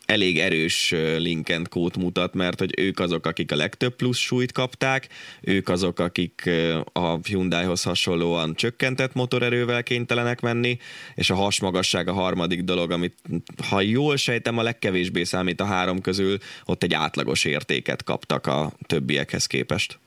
elég 0.07 0.39
erős 0.39 0.91
Lincoln 1.17 1.65
kót 1.69 1.97
mutat, 1.97 2.33
mert 2.33 2.59
hogy 2.59 2.79
ők 2.79 2.99
azok, 2.99 3.25
akik 3.25 3.51
a 3.51 3.55
legtöbb 3.55 3.95
plusz 3.95 4.17
súlyt 4.17 4.51
kapták, 4.51 5.07
ők 5.41 5.69
azok, 5.69 5.99
akik 5.99 6.49
a 6.93 7.15
Hyundaihoz 7.23 7.83
hasonlóan 7.83 8.53
csökkentett 8.55 9.13
motorerővel 9.13 9.83
kénytelenek 9.83 10.41
menni, 10.41 10.77
és 11.15 11.29
a 11.29 11.35
hasmagasság 11.35 12.07
a 12.07 12.13
harmadik 12.13 12.63
dolog, 12.63 12.91
amit 12.91 13.15
ha 13.69 13.81
jól 13.81 14.15
sejtem, 14.15 14.57
a 14.57 14.63
legkevésbé 14.63 15.23
számít 15.23 15.61
a 15.61 15.65
három 15.65 16.01
közül, 16.01 16.37
ott 16.65 16.83
egy 16.83 16.93
átlagos 16.93 17.45
értéket 17.45 18.03
kaptak 18.03 18.47
a 18.47 18.69
többiekhez 18.87 19.45
képest. 19.45 19.99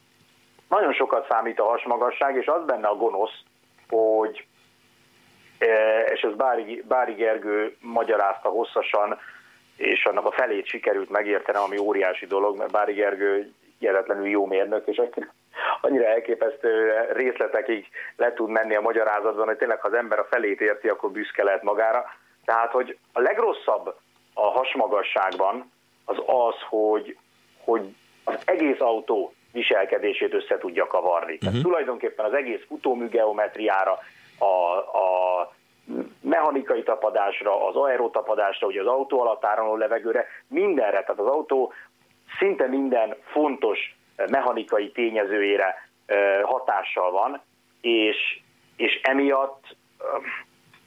Nagyon 0.68 0.92
sokat 0.92 1.26
számít 1.28 1.58
a 1.58 1.64
hasmagasság, 1.64 2.36
és 2.36 2.46
az 2.46 2.66
benne 2.66 2.86
a 2.86 2.94
gonosz, 2.94 3.38
hogy 3.88 4.44
és 6.14 6.20
ez 6.20 6.36
Bári, 6.36 6.84
Bári 6.88 7.12
Gergő 7.12 7.76
magyarázta 7.80 8.48
hosszasan, 8.48 9.18
és 9.80 10.04
annak 10.04 10.26
a 10.26 10.30
felét 10.30 10.66
sikerült 10.66 11.10
megértenem, 11.10 11.62
ami 11.62 11.78
óriási 11.78 12.26
dolog, 12.26 12.56
mert 12.56 12.70
Bári 12.70 12.92
Gergő 12.92 13.52
hihetetlenül 13.78 14.28
jó 14.28 14.46
mérnök, 14.46 14.86
és 14.86 15.02
annyira 15.80 16.04
elképesztő 16.04 16.92
részletekig 17.12 17.86
le 18.16 18.32
tud 18.32 18.48
menni 18.48 18.74
a 18.74 18.80
magyarázatban, 18.80 19.46
hogy 19.46 19.56
tényleg 19.56 19.80
ha 19.80 19.88
az 19.88 19.94
ember 19.94 20.18
a 20.18 20.26
felét 20.30 20.60
érti, 20.60 20.88
akkor 20.88 21.10
büszke 21.10 21.44
lehet 21.44 21.62
magára. 21.62 22.04
Tehát, 22.44 22.70
hogy 22.70 22.98
a 23.12 23.20
legrosszabb 23.20 23.94
a 24.34 24.46
hasmagasságban 24.46 25.72
az 26.04 26.16
az, 26.26 26.54
hogy, 26.68 27.16
hogy 27.64 27.94
az 28.24 28.38
egész 28.44 28.80
autó 28.80 29.34
viselkedését 29.52 30.34
össze 30.34 30.58
tudja 30.58 30.86
kavarni. 30.86 31.24
Uh-huh. 31.32 31.38
Tehát 31.38 31.54
mhm. 31.54 31.64
tulajdonképpen 31.64 32.24
az 32.24 32.32
egész 32.32 32.60
futómű 32.66 33.08
geometriára, 33.08 33.98
a, 34.38 34.76
a 34.98 35.52
mechanikai 36.20 36.82
tapadásra, 36.82 37.66
az 37.66 37.76
aerotapadásra, 37.76 38.66
ugye 38.66 38.80
az 38.80 38.86
autó 38.86 39.20
alatt 39.20 39.44
áramló 39.44 39.76
levegőre, 39.76 40.26
mindenre, 40.48 41.00
tehát 41.00 41.18
az 41.18 41.26
autó 41.26 41.72
szinte 42.38 42.66
minden 42.66 43.16
fontos 43.32 43.96
mechanikai 44.30 44.90
tényezőjére 44.90 45.88
hatással 46.42 47.10
van, 47.10 47.42
és, 47.80 48.40
és 48.76 49.00
emiatt 49.02 49.76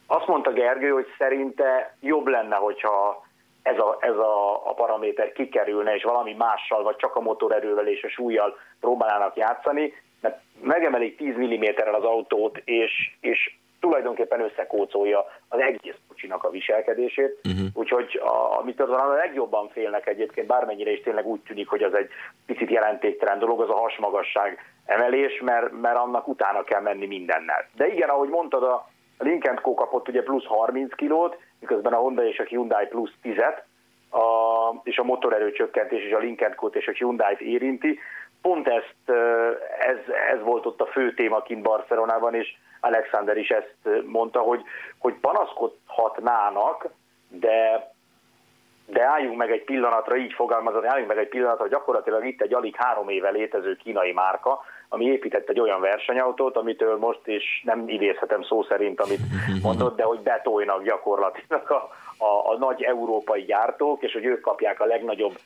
azt 0.06 0.26
mondta 0.26 0.52
Gergő, 0.52 0.90
hogy 0.90 1.06
szerinte 1.18 1.96
jobb 2.00 2.26
lenne, 2.26 2.56
hogyha 2.56 3.26
ez 3.62 3.78
a, 3.78 3.96
ez 4.00 4.16
a, 4.16 4.68
a 4.68 4.74
paraméter 4.74 5.32
kikerülne, 5.32 5.94
és 5.94 6.02
valami 6.02 6.34
mással, 6.34 6.82
vagy 6.82 6.96
csak 6.96 7.16
a 7.16 7.20
motorerővel 7.20 7.86
és 7.86 8.02
a 8.02 8.08
súlyjal 8.08 8.58
próbálnának 8.80 9.36
játszani, 9.36 9.92
mert 10.20 10.40
megemelik 10.62 11.16
10 11.16 11.34
mm-rel 11.36 11.94
az 11.94 12.04
autót, 12.04 12.62
és, 12.64 13.16
és 13.20 13.54
tulajdonképpen 13.84 14.40
összekócolja 14.40 15.24
az 15.48 15.60
egész 15.60 15.98
kocsinak 16.08 16.44
a 16.44 16.50
viselkedését, 16.50 17.38
uh-huh. 17.44 17.66
úgyhogy 17.74 18.20
a, 18.24 18.58
amit 18.58 18.80
azon 18.80 19.00
a 19.00 19.12
legjobban 19.12 19.68
félnek 19.68 20.06
egyébként, 20.06 20.46
bármennyire 20.46 20.90
is 20.90 21.00
tényleg 21.00 21.26
úgy 21.26 21.40
tűnik, 21.40 21.68
hogy 21.68 21.82
az 21.82 21.94
egy 21.94 22.08
picit 22.46 22.70
jelentéktelen 22.70 23.38
dolog, 23.38 23.60
az 23.60 23.70
a 23.70 23.80
hasmagasság 23.80 24.58
emelés, 24.86 25.40
mert, 25.40 25.80
mert 25.80 25.96
annak 25.96 26.28
utána 26.28 26.62
kell 26.62 26.80
menni 26.80 27.06
mindennel. 27.06 27.68
De 27.76 27.86
igen, 27.86 28.08
ahogy 28.08 28.28
mondtad, 28.28 28.62
a 28.62 28.88
Lincoln 29.18 29.58
Co 29.62 29.74
kapott 29.74 30.08
ugye 30.08 30.22
plusz 30.22 30.44
30 30.44 30.94
kilót, 30.94 31.36
miközben 31.60 31.92
a 31.92 31.96
Honda 31.96 32.26
és 32.26 32.38
a 32.38 32.44
Hyundai 32.44 32.86
plusz 32.86 33.12
10-et, 33.22 33.62
a, 34.10 34.80
és 34.82 34.98
a 34.98 35.04
motorerő 35.04 35.52
csökkentés 35.52 36.04
és 36.04 36.12
a 36.12 36.18
Lincoln 36.18 36.54
Co 36.54 36.66
és 36.66 36.86
a 36.86 36.92
Hyundai-t 36.92 37.40
érinti. 37.40 37.98
Pont 38.42 38.68
ezt, 38.68 39.18
ez, 39.78 39.98
ez 40.32 40.42
volt 40.42 40.66
ott 40.66 40.80
a 40.80 40.86
fő 40.86 41.14
téma 41.14 41.42
kint 41.42 41.62
Barcelonában, 41.62 42.34
és 42.34 42.56
Alexander 42.84 43.36
is 43.36 43.48
ezt 43.48 43.76
mondta, 44.06 44.40
hogy, 44.40 44.62
hogy 44.98 45.14
panaszkodhatnának, 45.14 46.88
de 47.28 47.92
de 48.86 49.02
álljunk 49.02 49.36
meg 49.36 49.50
egy 49.50 49.64
pillanatra, 49.64 50.16
így 50.16 50.32
fogalmazott, 50.32 50.84
álljunk 50.84 51.08
meg 51.08 51.18
egy 51.18 51.28
pillanatra, 51.28 51.68
gyakorlatilag 51.68 52.26
itt 52.26 52.40
egy 52.40 52.54
alig 52.54 52.76
három 52.76 53.08
éve 53.08 53.30
létező 53.30 53.76
kínai 53.76 54.12
márka, 54.12 54.60
ami 54.88 55.04
épített 55.04 55.48
egy 55.48 55.60
olyan 55.60 55.80
versenyautót, 55.80 56.56
amitől 56.56 56.96
most 56.96 57.26
is 57.26 57.62
nem 57.64 57.88
idézhetem 57.88 58.42
szó 58.42 58.62
szerint, 58.62 59.00
amit 59.00 59.20
mondott, 59.62 59.96
de 59.96 60.02
hogy 60.02 60.20
betolnak 60.20 60.82
gyakorlatilag 60.82 61.70
a, 61.70 61.74
a, 62.24 62.52
a 62.52 62.58
nagy 62.58 62.82
európai 62.82 63.44
gyártók, 63.44 64.02
és 64.02 64.12
hogy 64.12 64.24
ők 64.24 64.40
kapják 64.40 64.80
a 64.80 64.86
legnagyobb 64.86 65.38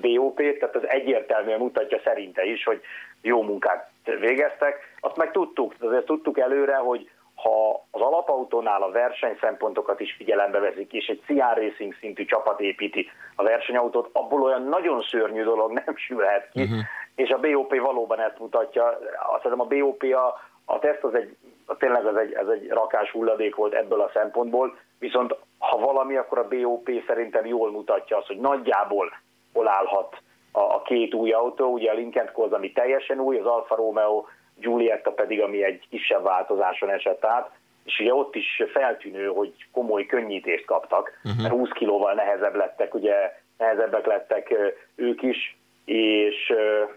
BOP-t, 0.00 0.58
tehát 0.58 0.76
ez 0.76 0.82
egyértelműen 0.82 1.58
mutatja 1.58 2.00
szerinte 2.04 2.44
is, 2.44 2.64
hogy 2.64 2.80
jó 3.20 3.42
munkát 3.42 3.90
végeztek. 4.04 4.96
Azt 5.00 5.16
meg 5.16 5.30
tudtuk, 5.30 5.74
azért 5.80 6.06
tudtuk 6.06 6.38
előre, 6.38 6.76
hogy 6.76 7.10
ha 7.34 7.84
az 7.90 8.00
alapautónál 8.00 8.82
a 8.82 8.90
versenyszempontokat 8.90 10.00
is 10.00 10.12
figyelembe 10.12 10.58
veszik, 10.58 10.92
és 10.92 11.06
egy 11.06 11.22
CR 11.26 11.56
Racing 11.56 11.94
szintű 12.00 12.24
csapat 12.24 12.60
építi 12.60 13.10
a 13.36 13.42
versenyautót, 13.42 14.08
abból 14.12 14.42
olyan 14.42 14.62
nagyon 14.62 15.02
szörnyű 15.02 15.42
dolog 15.42 15.72
nem 15.84 15.96
sülhet 15.96 16.48
ki, 16.52 16.62
uh-huh. 16.62 16.78
és 17.14 17.30
a 17.30 17.38
BOP 17.38 17.80
valóban 17.80 18.20
ezt 18.20 18.38
mutatja. 18.38 18.98
Azt 19.32 19.42
hiszem 19.42 19.60
a 19.60 19.64
BOP 19.64 20.02
a, 20.02 20.40
a 20.64 20.78
teszt 20.78 21.04
az 21.04 21.14
egy, 21.14 21.36
tényleg 21.78 22.06
az 22.06 22.16
egy, 22.16 22.32
ez 22.32 22.48
egy 22.48 22.68
rakás 22.68 23.10
hulladék 23.10 23.54
volt 23.54 23.74
ebből 23.74 24.00
a 24.00 24.10
szempontból, 24.12 24.76
viszont 24.98 25.36
ha 25.58 25.78
valami, 25.78 26.16
akkor 26.16 26.38
a 26.38 26.48
BOP 26.48 26.90
szerintem 27.06 27.46
jól 27.46 27.70
mutatja 27.70 28.16
azt, 28.16 28.26
hogy 28.26 28.40
nagyjából 28.40 29.12
hol 29.52 29.68
állhat 29.68 30.22
a, 30.56 30.60
a 30.60 30.82
két 30.82 31.14
új 31.14 31.32
autó, 31.32 31.72
ugye 31.72 31.90
a 31.90 31.94
Lincoln 31.94 32.30
az, 32.34 32.52
ami 32.52 32.72
teljesen 32.72 33.20
új, 33.20 33.38
az 33.38 33.46
Alfa 33.46 33.74
Romeo 33.74 34.24
Giulietta 34.56 35.10
pedig, 35.10 35.40
ami 35.40 35.64
egy 35.64 35.86
kisebb 35.90 36.22
változáson 36.22 36.90
esett 36.90 37.24
át, 37.24 37.50
és 37.84 37.98
ugye 38.00 38.14
ott 38.14 38.34
is 38.34 38.62
feltűnő, 38.72 39.26
hogy 39.26 39.52
komoly 39.72 40.06
könnyítést 40.06 40.64
kaptak, 40.64 41.20
uh-huh. 41.24 41.42
mert 41.42 41.54
20 41.54 41.68
kilóval 41.68 42.14
nehezebb 42.14 42.54
lettek, 42.54 42.94
ugye 42.94 43.32
nehezebbek 43.58 44.06
lettek 44.06 44.54
ők 44.94 45.22
is, 45.22 45.56
és, 45.84 46.52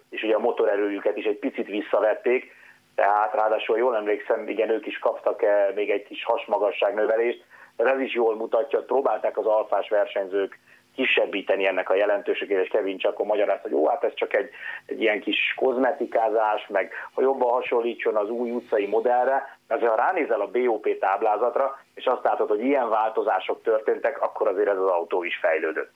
és 0.10 0.24
ugye 0.24 0.36
a 0.36 0.40
motorerőjüket 0.40 1.18
is 1.18 1.26
egy 1.26 1.38
picit 1.38 1.68
visszavették, 1.68 2.56
tehát 2.96 3.34
ráadásul 3.34 3.78
jól 3.78 3.96
emlékszem, 3.96 4.48
igen, 4.48 4.70
ők 4.70 4.86
is 4.86 5.00
kaptak 5.00 5.42
még 5.76 5.90
egy 5.90 6.04
kis 6.04 6.24
hasmagasságnövelést, 6.24 7.44
de 7.76 7.84
ez 7.84 8.00
is 8.00 8.14
jól 8.14 8.36
mutatja, 8.36 8.78
hogy 8.78 8.88
próbálták 8.88 9.38
az 9.38 9.46
alfás 9.46 9.90
versenyzők 9.90 10.60
kisebbíteni 10.98 11.68
ennek 11.68 11.90
a 11.90 11.96
jelentőségét, 11.96 12.64
és 12.64 12.70
Kevin 12.70 12.98
csak 12.98 13.26
magyaráz, 13.26 13.62
hogy 13.62 13.72
jó, 13.72 13.88
hát 13.88 14.04
ez 14.04 14.14
csak 14.16 14.34
egy, 14.34 14.50
egy 14.86 15.02
ilyen 15.02 15.22
kis 15.22 15.54
kozmetikázás, 15.56 16.68
meg 16.68 16.92
ha 17.14 17.22
jobban 17.22 17.52
hasonlítson 17.52 18.16
az 18.16 18.30
új 18.30 18.52
utcai 18.52 18.86
modellre, 18.86 19.58
mert 19.68 19.82
ha 19.82 19.96
ránézel 19.96 20.42
a 20.42 20.52
BOP 20.52 21.00
táblázatra, 21.00 21.80
és 21.94 22.06
azt 22.06 22.24
látod, 22.24 22.48
hogy 22.48 22.64
ilyen 22.64 22.90
változások 22.90 23.64
történtek, 23.64 24.22
akkor 24.22 24.48
azért 24.48 24.70
ez 24.70 24.78
az 24.78 24.88
autó 24.88 25.24
is 25.24 25.38
fejlődött. 25.42 25.92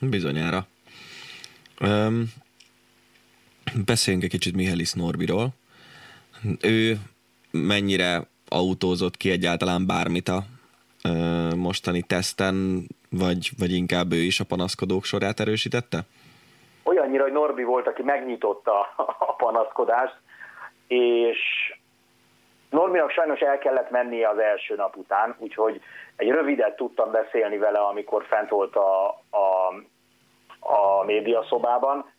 Bizonyára. 0.00 0.66
Um, 1.80 2.24
beszéljünk 3.84 4.24
egy 4.24 4.30
kicsit 4.30 4.56
Mihelis 4.56 4.92
Norbiról. 4.92 5.48
Ő 6.62 6.96
mennyire 7.50 8.20
autózott 8.48 9.16
ki 9.16 9.30
egyáltalán 9.30 9.86
bármit 9.86 10.28
a 10.28 10.42
mostani 11.56 12.02
teszten, 12.02 12.86
vagy, 13.18 13.50
vagy 13.58 13.72
inkább 13.72 14.12
ő 14.12 14.16
is 14.16 14.40
a 14.40 14.44
panaszkodók 14.44 15.04
sorát 15.04 15.40
erősítette? 15.40 15.98
Olyannyira, 16.82 17.22
hogy 17.22 17.32
Norbi 17.32 17.62
volt, 17.62 17.86
aki 17.86 18.02
megnyitotta 18.02 18.80
a 19.18 19.34
panaszkodást, 19.34 20.16
és 20.86 21.38
Norminak 22.70 23.10
sajnos 23.10 23.40
el 23.40 23.58
kellett 23.58 23.90
mennie 23.90 24.28
az 24.28 24.38
első 24.38 24.74
nap 24.74 24.96
után, 24.96 25.34
úgyhogy 25.38 25.80
egy 26.16 26.28
rövidet 26.28 26.76
tudtam 26.76 27.10
beszélni 27.10 27.58
vele, 27.58 27.78
amikor 27.78 28.24
fent 28.24 28.48
volt 28.48 28.76
a, 28.76 29.08
a, 29.30 29.74
a 30.60 31.04
médiaszobában, 31.04 32.12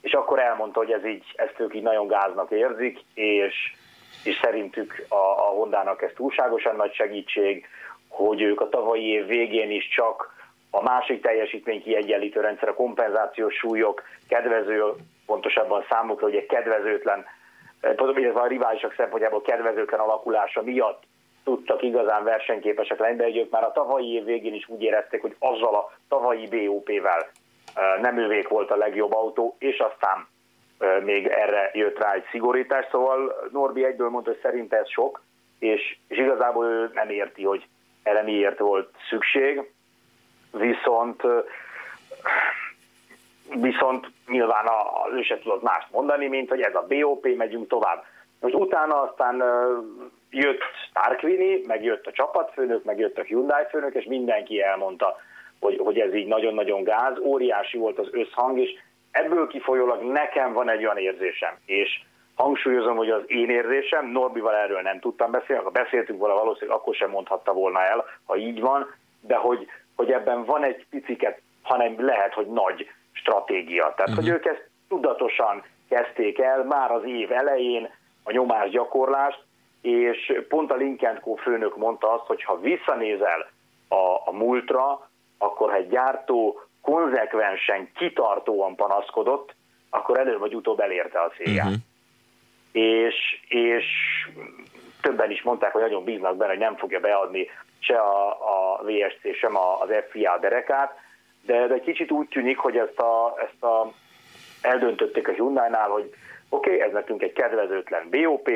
és 0.00 0.12
akkor 0.12 0.38
elmondta, 0.38 0.78
hogy 0.78 0.90
ez 0.90 1.04
így, 1.04 1.24
ezt 1.36 1.60
ők 1.60 1.74
így 1.74 1.82
nagyon 1.82 2.06
gáznak 2.06 2.50
érzik, 2.50 2.98
és, 3.14 3.54
és 4.24 4.38
szerintük 4.42 5.04
a, 5.08 5.14
a 5.14 5.50
Hondának 5.54 6.02
ez 6.02 6.10
túlságosan 6.14 6.76
nagy 6.76 6.94
segítség, 6.94 7.66
hogy 8.08 8.42
ők 8.42 8.60
a 8.60 8.68
tavalyi 8.68 9.06
év 9.06 9.26
végén 9.26 9.70
is 9.70 9.88
csak 9.88 10.37
a 10.70 10.82
másik 10.82 11.22
teljesítmény 11.22 11.82
kiegyenlítő 11.82 12.40
rendszer, 12.40 12.68
a 12.68 12.74
kompenzációs 12.74 13.54
súlyok. 13.54 14.02
Kedvező, 14.28 14.84
pontosabban 15.26 15.84
számukra 15.88 16.26
ugye 16.26 16.46
kedvezőtlen, 16.46 17.24
illetve 17.96 18.40
a 18.40 18.46
riválisok 18.46 18.94
szempontjából 18.96 19.42
kedvezőtlen 19.42 20.00
alakulása 20.00 20.62
miatt 20.62 21.02
tudtak 21.44 21.82
igazán 21.82 22.24
versenyképesek 22.24 22.98
lenni, 22.98 23.16
de 23.16 23.40
ők 23.40 23.50
már 23.50 23.64
a 23.64 23.72
tavalyi 23.72 24.12
év 24.12 24.24
végén 24.24 24.54
is 24.54 24.68
úgy 24.68 24.82
érezték, 24.82 25.20
hogy 25.20 25.36
azzal 25.38 25.74
a 25.74 25.92
tavalyi 26.08 26.46
BOP-vel 26.46 27.30
nem 28.00 28.18
ővék 28.18 28.48
volt 28.48 28.70
a 28.70 28.76
legjobb 28.76 29.14
autó, 29.14 29.56
és 29.58 29.78
aztán 29.78 30.26
még 31.04 31.26
erre 31.26 31.70
jött 31.72 31.98
rá 31.98 32.12
egy 32.12 32.24
szigorítás, 32.30 32.86
szóval 32.90 33.48
Norbi 33.52 33.84
egyből 33.84 34.08
mondta, 34.08 34.30
hogy 34.30 34.40
szerint 34.42 34.72
ez 34.72 34.88
sok, 34.90 35.22
és, 35.58 35.96
és 36.08 36.18
igazából 36.18 36.66
ő 36.66 36.90
nem 36.94 37.10
érti, 37.10 37.44
hogy 37.44 37.66
erre 38.02 38.22
miért 38.22 38.58
volt 38.58 38.90
szükség, 39.08 39.70
viszont 40.52 41.22
viszont 43.54 44.10
nyilván 44.26 44.66
a, 44.66 45.08
ő 45.12 45.22
se 45.22 45.38
tudott 45.38 45.62
mást 45.62 45.90
mondani, 45.90 46.26
mint 46.26 46.48
hogy 46.48 46.60
ez 46.60 46.74
a 46.74 46.86
BOP, 46.88 47.36
megyünk 47.36 47.68
tovább. 47.68 48.04
Most 48.40 48.54
utána 48.54 49.02
aztán 49.02 49.42
jött 50.30 50.62
Starkvini, 50.88 51.62
meg 51.66 51.84
jött 51.84 52.06
a 52.06 52.12
csapatfőnök, 52.12 52.84
meg 52.84 52.98
jött 52.98 53.18
a 53.18 53.22
Hyundai 53.22 53.64
főnök, 53.70 53.94
és 53.94 54.04
mindenki 54.04 54.62
elmondta, 54.62 55.16
hogy, 55.60 55.80
hogy 55.84 55.98
ez 55.98 56.14
így 56.14 56.26
nagyon-nagyon 56.26 56.82
gáz, 56.82 57.18
óriási 57.18 57.78
volt 57.78 57.98
az 57.98 58.08
összhang, 58.10 58.58
és 58.58 58.70
ebből 59.10 59.46
kifolyólag 59.46 60.02
nekem 60.02 60.52
van 60.52 60.70
egy 60.70 60.84
olyan 60.84 60.98
érzésem, 60.98 61.54
és 61.66 62.00
hangsúlyozom, 62.34 62.96
hogy 62.96 63.10
az 63.10 63.22
én 63.26 63.50
érzésem, 63.50 64.06
Norbival 64.06 64.54
erről 64.54 64.80
nem 64.80 65.00
tudtam 65.00 65.30
beszélni, 65.30 65.62
ha 65.62 65.70
beszéltünk 65.70 66.18
volna 66.18 66.34
valószínűleg 66.34 66.76
akkor 66.76 66.94
sem 66.94 67.10
mondhatta 67.10 67.52
volna 67.52 67.82
el, 67.82 68.04
ha 68.26 68.36
így 68.36 68.60
van, 68.60 68.94
de 69.20 69.34
hogy, 69.34 69.66
hogy 69.98 70.12
ebben 70.12 70.44
van 70.44 70.64
egy 70.64 70.86
piciket, 70.90 71.40
hanem 71.62 72.04
lehet, 72.04 72.34
hogy 72.34 72.46
nagy 72.46 72.90
stratégia. 73.12 73.92
Tehát, 73.96 74.10
uh-huh. 74.10 74.14
hogy 74.14 74.24
mhm. 74.24 74.34
ők 74.34 74.44
ezt 74.44 74.68
tudatosan 74.88 75.62
kezdték 75.88 76.38
el 76.38 76.64
már 76.64 76.90
az 76.90 77.04
év 77.04 77.32
elején, 77.32 77.90
a 78.22 78.32
nyomásgyakorlást, 78.32 79.42
és 79.80 80.42
pont 80.48 80.70
a 80.70 80.74
Lincoln 80.74 81.20
Co. 81.20 81.34
főnök 81.34 81.76
mondta 81.76 82.12
azt, 82.12 82.26
hogy 82.26 82.42
ha 82.42 82.60
visszanézel 82.60 83.50
a, 83.88 84.28
a 84.28 84.32
múltra, 84.32 85.08
akkor 85.38 85.70
ha 85.70 85.76
egy 85.76 85.88
gyártó 85.88 86.60
konzekvensen, 86.82 87.90
kitartóan 87.94 88.74
panaszkodott, 88.74 89.54
akkor 89.90 90.18
előbb 90.18 90.38
vagy 90.38 90.54
utóbb 90.54 90.80
elérte 90.80 91.20
a 91.20 91.32
célját. 91.36 91.66
Uh-huh. 91.66 91.80
És, 92.72 93.14
és 93.48 93.86
többen 95.00 95.30
is 95.30 95.42
mondták, 95.42 95.72
hogy 95.72 95.82
nagyon 95.82 96.04
bíznak 96.04 96.36
benne, 96.36 96.50
hogy 96.50 96.60
nem 96.60 96.76
fogja 96.76 97.00
beadni 97.00 97.46
se 97.78 97.98
a, 97.98 98.28
a 98.28 98.82
VSC, 98.82 99.36
sem 99.38 99.56
az 99.56 99.88
FIA 100.10 100.38
derekát, 100.40 100.96
de, 101.46 101.66
de 101.66 101.80
kicsit 101.80 102.10
úgy 102.10 102.28
tűnik, 102.28 102.58
hogy 102.58 102.76
ezt 102.76 102.98
a, 102.98 103.34
ezt 103.38 103.62
a 103.62 103.92
eldöntötték 104.62 105.28
a 105.28 105.32
Hyundai-nál, 105.32 105.88
hogy 105.88 106.14
oké, 106.48 106.70
okay, 106.70 106.80
ez 106.80 106.92
nekünk 106.92 107.22
egy 107.22 107.32
kedvezőtlen 107.32 108.08
BOP, 108.10 108.50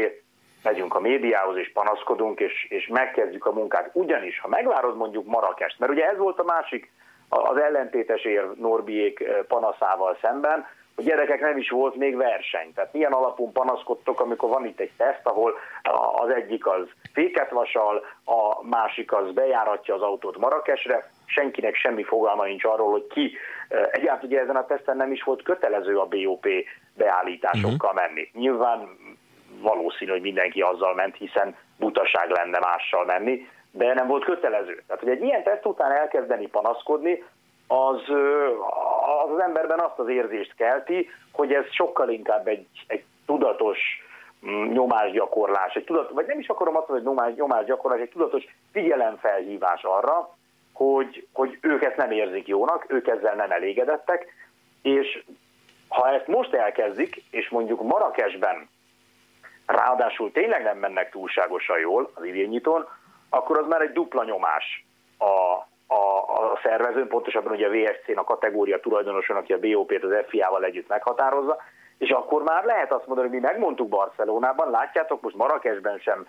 megyünk 0.62 0.94
a 0.94 1.00
médiához 1.00 1.56
és 1.56 1.72
panaszkodunk, 1.72 2.40
és, 2.40 2.66
és 2.68 2.86
megkezdjük 2.86 3.46
a 3.46 3.52
munkát. 3.52 3.90
Ugyanis, 3.92 4.40
ha 4.40 4.48
megvárod 4.48 4.96
mondjuk 4.96 5.26
Marakest, 5.26 5.78
mert 5.78 5.92
ugye 5.92 6.08
ez 6.08 6.16
volt 6.16 6.38
a 6.38 6.44
másik, 6.44 6.90
az 7.28 7.56
ellentétes 7.56 8.24
ér 8.24 8.50
Norbiék 8.54 9.20
eh, 9.20 9.36
panaszával 9.48 10.18
szemben, 10.20 10.66
hogy 10.94 11.04
gyerekek 11.04 11.40
nem 11.40 11.56
is 11.56 11.70
volt 11.70 11.94
még 11.94 12.16
verseny. 12.16 12.72
Tehát 12.74 12.92
milyen 12.92 13.12
alapon 13.12 13.52
panaszkodtok, 13.52 14.20
amikor 14.20 14.48
van 14.48 14.66
itt 14.66 14.80
egy 14.80 14.90
teszt, 14.96 15.20
ahol 15.22 15.54
az 16.14 16.30
egyik 16.30 16.66
az 16.66 16.86
féket 17.12 17.50
vasal, 17.50 18.04
a 18.24 18.66
másik 18.66 19.12
az 19.12 19.32
bejáratja 19.32 19.94
az 19.94 20.02
autót 20.02 20.38
Marakesre, 20.38 21.10
senkinek 21.26 21.74
semmi 21.74 22.02
fogalma 22.02 22.44
nincs 22.44 22.64
arról, 22.64 22.90
hogy 22.90 23.06
ki. 23.06 23.36
Egyáltalán 23.68 24.24
ugye 24.24 24.40
ezen 24.40 24.56
a 24.56 24.66
teszten 24.66 24.96
nem 24.96 25.12
is 25.12 25.22
volt 25.22 25.42
kötelező 25.42 25.98
a 25.98 26.06
BOP 26.06 26.46
beállításokkal 26.94 27.92
uh-huh. 27.92 28.06
menni. 28.06 28.30
Nyilván 28.32 28.88
valószínű, 29.60 30.10
hogy 30.10 30.20
mindenki 30.20 30.60
azzal 30.60 30.94
ment, 30.94 31.16
hiszen 31.16 31.56
butaság 31.78 32.30
lenne 32.30 32.58
mással 32.58 33.04
menni, 33.04 33.48
de 33.70 33.94
nem 33.94 34.06
volt 34.06 34.24
kötelező. 34.24 34.82
Tehát, 34.86 35.02
hogy 35.02 35.12
egy 35.12 35.22
ilyen 35.22 35.42
teszt 35.42 35.66
után 35.66 35.92
elkezdeni 35.92 36.46
panaszkodni, 36.46 37.24
az, 37.72 38.00
az 39.24 39.30
az 39.30 39.38
emberben 39.38 39.78
azt 39.78 39.98
az 39.98 40.08
érzést 40.08 40.54
kelti, 40.54 41.08
hogy 41.32 41.52
ez 41.52 41.64
sokkal 41.70 42.08
inkább 42.08 42.46
egy, 42.46 42.66
egy 42.86 43.04
tudatos 43.26 43.78
mm, 44.46 44.72
nyomásgyakorlás, 44.72 45.74
egy 45.74 45.84
tudat, 45.84 46.10
vagy 46.10 46.26
nem 46.26 46.38
is 46.38 46.48
akarom 46.48 46.76
azt 46.76 46.88
mondani, 46.88 47.08
hogy 47.08 47.16
nyomás, 47.16 47.34
nyomásgyakorlás, 47.36 48.00
egy 48.00 48.10
tudatos 48.10 48.44
figyelemfelhívás 48.72 49.82
arra, 49.82 50.36
hogy, 50.72 51.26
hogy 51.32 51.58
ők 51.60 51.82
ezt 51.84 51.96
nem 51.96 52.10
érzik 52.10 52.46
jónak, 52.46 52.84
ők 52.88 53.06
ezzel 53.06 53.34
nem 53.34 53.50
elégedettek, 53.50 54.26
és 54.82 55.24
ha 55.88 56.08
ezt 56.08 56.26
most 56.26 56.54
elkezdik, 56.54 57.22
és 57.30 57.48
mondjuk 57.48 57.82
Marrakesben 57.82 58.68
ráadásul 59.66 60.32
tényleg 60.32 60.62
nem 60.62 60.78
mennek 60.78 61.10
túlságosan 61.10 61.78
jól 61.78 62.10
az 62.14 62.24
idénynyitón, 62.24 62.88
akkor 63.28 63.58
az 63.58 63.66
már 63.66 63.80
egy 63.80 63.92
dupla 63.92 64.24
nyomás 64.24 64.84
a, 65.18 65.66
a, 65.92 66.52
a 66.52 66.58
szervezőn, 66.62 67.08
pontosabban 67.08 67.52
ugye 67.52 67.66
a 67.66 67.70
VSC-n 67.70 68.18
a 68.18 68.24
kategória 68.24 68.80
tulajdonoson, 68.80 69.36
aki 69.36 69.52
a 69.52 69.58
BOP-t 69.58 70.04
az 70.04 70.24
FIA-val 70.28 70.64
együtt 70.64 70.88
meghatározza, 70.88 71.56
és 71.98 72.10
akkor 72.10 72.42
már 72.42 72.64
lehet 72.64 72.92
azt 72.92 73.06
mondani, 73.06 73.28
hogy 73.28 73.40
mi 73.40 73.46
megmondtuk 73.46 73.88
Barcelonában, 73.88 74.70
látjátok, 74.70 75.22
most 75.22 75.36
Marrakesben 75.36 75.98
sem, 75.98 76.26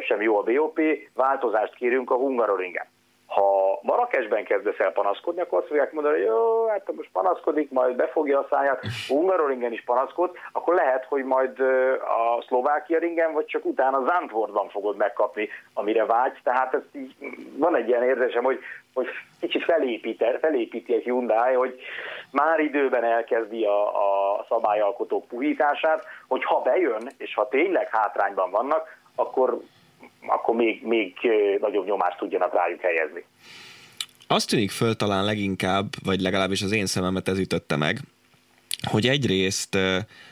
sem 0.00 0.22
jó 0.22 0.38
a 0.38 0.42
BOP, 0.42 0.80
változást 1.14 1.74
kérünk 1.74 2.10
a 2.10 2.14
Hungaroringen. 2.14 2.86
Ha 3.26 3.65
Marrakesben 3.86 4.44
kezdesz 4.44 4.78
el 4.78 4.92
panaszkodni, 4.92 5.40
akkor 5.40 5.58
azt 5.58 5.66
fogják 5.66 5.92
mondani, 5.92 6.16
hogy 6.16 6.26
jó, 6.26 6.66
hát 6.66 6.92
most 6.96 7.08
panaszkodik, 7.12 7.70
majd 7.70 7.96
befogja 7.96 8.38
a 8.38 8.46
száját, 8.50 8.80
Hungaroringen 9.08 9.72
is 9.72 9.82
panaszkod, 9.84 10.30
akkor 10.52 10.74
lehet, 10.74 11.04
hogy 11.04 11.24
majd 11.24 11.60
a 12.00 12.44
Szlovákia 12.46 12.98
ringen, 12.98 13.32
vagy 13.32 13.44
csak 13.44 13.64
utána 13.64 14.04
Zandvoortban 14.06 14.68
fogod 14.68 14.96
megkapni, 14.96 15.48
amire 15.74 16.04
vágysz. 16.04 16.40
Tehát 16.42 16.74
ez 16.74 16.80
így, 16.92 17.14
van 17.56 17.76
egy 17.76 17.88
ilyen 17.88 18.02
érzésem, 18.02 18.44
hogy, 18.44 18.58
hogy 18.94 19.06
kicsit 19.40 19.64
felépíti, 19.64 20.24
felépíti 20.40 20.94
egy 20.94 21.02
Hyundai, 21.02 21.54
hogy 21.54 21.80
már 22.30 22.60
időben 22.60 23.04
elkezdi 23.04 23.64
a, 23.64 23.86
a 23.86 24.44
szabályalkotók 24.48 25.26
puhítását, 25.28 26.04
hogy 26.28 26.44
ha 26.44 26.60
bejön, 26.60 27.08
és 27.18 27.34
ha 27.34 27.48
tényleg 27.48 27.88
hátrányban 27.90 28.50
vannak, 28.50 28.96
akkor 29.14 29.60
akkor 30.26 30.54
még, 30.54 30.86
még 30.86 31.16
nagyobb 31.60 31.86
nyomást 31.86 32.18
tudjanak 32.18 32.54
rájuk 32.54 32.80
helyezni. 32.80 33.24
Azt 34.26 34.48
tűnik 34.48 34.70
föl 34.70 34.96
talán 34.96 35.24
leginkább, 35.24 36.04
vagy 36.04 36.20
legalábbis 36.20 36.62
az 36.62 36.72
én 36.72 36.86
szememet 36.86 37.28
ez 37.28 37.38
ütötte 37.38 37.76
meg, 37.76 38.00
hogy 38.82 39.08
egyrészt 39.08 39.74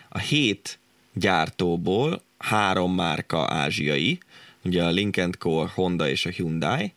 a 0.08 0.18
hét 0.18 0.78
gyártóból 1.12 2.22
három 2.38 2.94
márka 2.94 3.46
ázsiai, 3.48 4.18
ugye 4.64 4.84
a 4.84 4.90
Lincoln 4.90 5.34
Co, 5.38 5.66
Honda 5.66 6.08
és 6.08 6.26
a 6.26 6.30
Hyundai, 6.30 6.92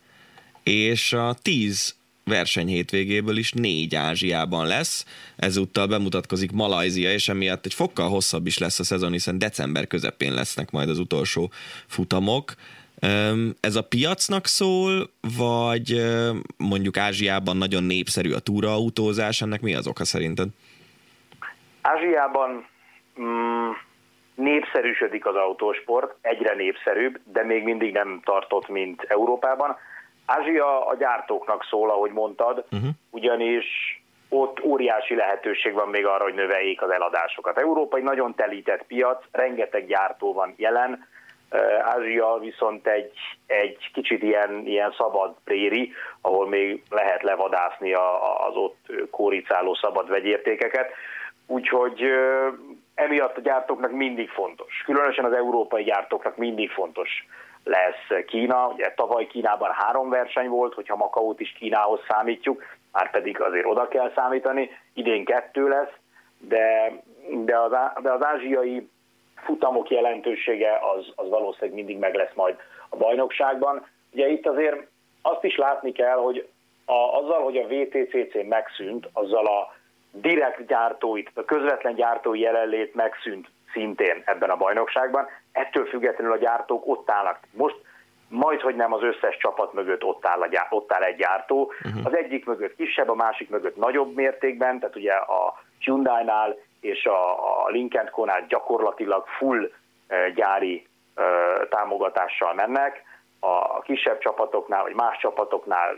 és 0.64 1.14
a 1.14 1.36
tíz 1.42 1.96
verseny 2.24 2.68
hétvégéből 2.68 3.38
is 3.38 3.52
négy 3.52 3.96
Ázsiában 3.96 4.68
lesz. 4.68 5.06
Ezúttal 5.36 5.88
bemutatkozik 5.88 6.52
Malajzia, 6.52 7.14
és 7.14 7.30
emiatt 7.30 7.66
egy 7.66 7.74
fokkal 7.74 8.10
hosszabb 8.10 8.48
is 8.48 8.58
lesz 8.58 8.80
a 8.80 8.84
szezon, 8.84 9.12
hiszen 9.12 9.40
december 9.40 9.88
közepén 9.88 10.34
lesznek 10.34 10.72
majd 10.72 10.90
az 10.90 11.00
utolsó 11.00 11.52
futamok 11.88 12.56
Ez 13.60 13.76
a 13.76 13.88
piacnak 13.90 14.46
szól, 14.46 15.10
vagy 15.38 16.02
mondjuk 16.58 16.98
Ázsiában 16.98 17.58
nagyon 17.58 17.84
népszerű 17.84 18.32
a 18.34 18.40
túraautózás, 18.40 19.42
ennek 19.42 19.62
mi 19.62 19.76
az 19.76 19.88
oka 19.88 20.06
szerinted? 20.06 20.48
Ázsiában 21.82 22.68
mm, 23.22 23.70
népszerűsödik 24.36 25.26
az 25.26 25.36
autósport, 25.36 26.16
egyre 26.22 26.54
népszerűbb, 26.56 27.20
de 27.24 27.44
még 27.44 27.64
mindig 27.64 27.94
nem 27.94 28.22
tartott, 28.24 28.68
mint 28.68 29.06
Európában. 29.08 29.76
Ázsia 30.26 30.88
a 30.88 30.96
gyártóknak 30.96 31.66
szól, 31.70 31.90
ahogy 31.90 32.12
mondtad, 32.12 32.66
uh-huh. 32.72 32.90
ugyanis 33.10 33.66
ott 34.30 34.64
óriási 34.64 35.16
lehetőség 35.16 35.74
van 35.74 35.90
még 35.90 36.06
arra, 36.06 36.24
hogy 36.24 36.34
növeljék 36.34 36.82
az 36.82 36.90
eladásokat. 36.90 37.58
Európa 37.58 37.98
egy 37.98 38.04
nagyon 38.04 38.36
telített 38.36 38.84
piac, 38.84 39.24
rengeteg 39.32 39.88
gyártó 39.88 40.34
van 40.34 40.54
jelen, 40.58 41.08
Ázsia 41.82 42.38
viszont 42.40 42.88
egy, 42.88 43.12
egy 43.46 43.92
kicsit 43.94 44.24
ilyen, 44.24 44.62
ilyen 44.66 44.94
szabad 44.98 45.36
préri, 45.44 45.94
ahol 46.22 46.48
még 46.48 46.84
lehet 46.90 47.24
levadászni 47.24 47.94
az 48.48 48.56
ott 48.56 49.10
kóricáló 49.12 49.74
szabad 49.74 50.10
vegyértékeket. 50.10 50.92
Úgyhogy 51.48 52.04
emiatt 52.96 53.38
a 53.38 53.42
gyártóknak 53.42 53.92
mindig 53.92 54.30
fontos, 54.30 54.82
különösen 54.86 55.26
az 55.26 55.34
európai 55.34 55.84
gyártóknak 55.84 56.38
mindig 56.38 56.70
fontos 56.70 57.28
lesz 57.64 58.26
Kína. 58.28 58.68
Ugye 58.68 58.94
tavaly 58.96 59.28
Kínában 59.28 59.72
három 59.72 60.10
verseny 60.10 60.48
volt, 60.48 60.74
hogyha 60.74 60.96
Makaót 60.96 61.40
is 61.40 61.52
Kínához 61.52 62.00
számítjuk, 62.08 62.64
már 62.92 63.12
pedig 63.12 63.42
azért 63.42 63.66
oda 63.66 63.88
kell 63.88 64.12
számítani, 64.16 64.70
idén 64.94 65.26
kettő 65.26 65.68
lesz, 65.68 65.92
de, 66.40 66.92
de, 67.46 67.60
az, 67.60 67.72
de 68.02 68.12
az 68.12 68.26
ázsiai 68.26 68.90
futamok 69.48 69.90
jelentősége 69.90 70.80
az, 70.96 71.12
az 71.16 71.30
valószínűleg 71.30 71.76
mindig 71.76 71.98
meg 71.98 72.16
lesz 72.16 72.34
majd 72.34 72.56
a 72.90 72.96
bajnokságban. 72.96 73.86
Ugye 74.12 74.28
itt 74.28 74.48
azért 74.48 74.88
azt 75.22 75.44
is 75.44 75.58
látni 75.58 75.92
kell, 75.92 76.18
hogy 76.18 76.48
a, 76.86 77.20
azzal, 77.20 77.44
hogy 77.44 77.58
a 77.58 77.68
VTCC 77.68 78.48
megszűnt, 78.50 79.10
azzal 79.14 79.46
a 79.46 79.76
direkt 80.12 80.66
gyártói, 80.66 81.24
a 81.34 81.46
közvetlen 81.46 81.96
gyártói 81.96 82.40
jelenlét 82.40 82.96
megszűnt 82.96 83.48
szintén 83.74 84.22
ebben 84.26 84.50
a 84.50 84.56
bajnokságban. 84.56 85.28
Ettől 85.52 85.86
függetlenül 85.86 86.34
a 86.34 86.38
gyártók 86.38 86.88
ott 86.88 87.10
állnak. 87.12 87.40
Most 87.52 87.76
majd, 88.30 88.62
hogy 88.62 88.76
nem 88.76 88.94
az 88.94 89.04
összes 89.04 89.38
csapat 89.38 89.74
mögött 89.74 90.04
ott 90.04 90.26
áll, 90.26 90.42
a 90.42 90.48
gyár, 90.48 90.68
ott 90.70 90.94
áll 90.94 91.04
egy 91.04 91.16
gyártó. 91.16 91.72
Uh-huh. 91.84 92.06
Az 92.06 92.16
egyik 92.16 92.46
mögött 92.46 92.76
kisebb, 92.76 93.10
a 93.10 93.16
másik 93.16 93.50
mögött 93.50 93.76
nagyobb 93.76 94.16
mértékben, 94.16 94.80
tehát 94.80 94.96
ugye 94.96 95.14
a 95.14 95.62
Hyundai-nál 95.80 96.58
és 96.82 97.06
a, 97.06 97.32
a 97.66 97.70
Lincoln 97.70 98.10
Co-nál 98.12 98.46
gyakorlatilag 98.48 99.26
full 99.38 99.60
uh, 99.64 100.34
gyári 100.36 100.88
uh, 101.16 101.68
támogatással 101.70 102.54
mennek. 102.54 103.04
A, 103.40 103.80
kisebb 103.82 104.20
csapatoknál, 104.20 104.84
vagy 104.84 104.94
más 104.94 105.18
csapatoknál 105.18 105.96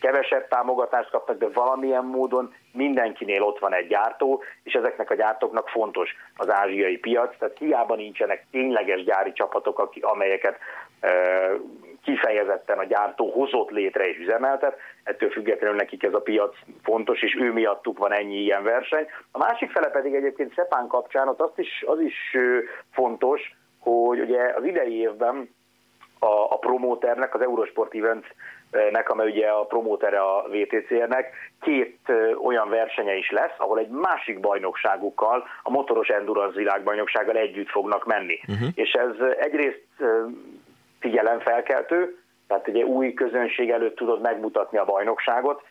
kevesebb 0.00 0.48
támogatást 0.48 1.10
kapnak, 1.10 1.38
de 1.38 1.48
valamilyen 1.48 2.04
módon 2.04 2.54
mindenkinél 2.72 3.42
ott 3.42 3.58
van 3.58 3.74
egy 3.74 3.86
gyártó, 3.86 4.42
és 4.62 4.72
ezeknek 4.72 5.10
a 5.10 5.14
gyártóknak 5.14 5.68
fontos 5.68 6.10
az 6.36 6.50
ázsiai 6.50 6.96
piac, 6.96 7.38
tehát 7.38 7.58
hiába 7.58 7.94
nincsenek 7.94 8.46
tényleges 8.50 9.04
gyári 9.04 9.32
csapatok, 9.32 9.90
amelyeket 10.00 10.58
kifejezetten 12.04 12.78
a 12.78 12.84
gyártó 12.84 13.30
hozott 13.30 13.70
létre 13.70 14.08
és 14.08 14.18
üzemeltet, 14.18 14.76
ettől 15.02 15.30
függetlenül 15.30 15.76
nekik 15.76 16.02
ez 16.02 16.14
a 16.14 16.20
piac 16.20 16.56
fontos, 16.82 17.22
és 17.22 17.36
ő 17.40 17.52
miattuk 17.52 17.98
van 17.98 18.12
ennyi 18.12 18.36
ilyen 18.36 18.62
verseny. 18.62 19.06
A 19.30 19.38
másik 19.38 19.70
fele 19.70 19.88
pedig 19.88 20.14
egyébként 20.14 20.54
Szepán 20.54 20.86
kapcsán, 20.86 21.28
ott 21.28 21.40
azt 21.40 21.58
is, 21.58 21.84
az 21.86 22.00
is 22.00 22.36
fontos, 22.92 23.54
hogy 23.78 24.20
ugye 24.20 24.52
az 24.56 24.64
idei 24.64 25.00
évben 25.00 25.54
a, 26.18 26.26
a 26.26 26.58
promóternek, 26.58 27.34
az 27.34 27.40
Eurosport 27.40 27.94
Events 27.94 28.26
nek, 28.90 29.08
amely 29.10 29.30
ugye 29.30 29.48
a 29.48 29.64
promótere 29.64 30.20
a 30.20 30.48
VTCR-nek, 30.48 31.34
két 31.60 31.98
olyan 32.44 32.68
versenye 32.68 33.16
is 33.16 33.30
lesz, 33.30 33.54
ahol 33.58 33.78
egy 33.78 33.88
másik 33.88 34.40
bajnokságukkal, 34.40 35.44
a 35.62 35.70
motoros 35.70 36.08
endurance 36.08 36.56
világbajnoksággal 36.56 37.36
együtt 37.36 37.68
fognak 37.68 38.06
menni. 38.06 38.40
Uh-huh. 38.48 38.68
És 38.74 38.92
ez 38.92 39.36
egyrészt 39.38 39.84
figyelemfelkeltő, 41.00 42.18
tehát 42.48 42.68
ugye 42.68 42.84
új 42.84 43.14
közönség 43.14 43.70
előtt 43.70 43.96
tudod 43.96 44.20
megmutatni 44.20 44.78
a 44.78 44.84
bajnokságot, 44.84 45.62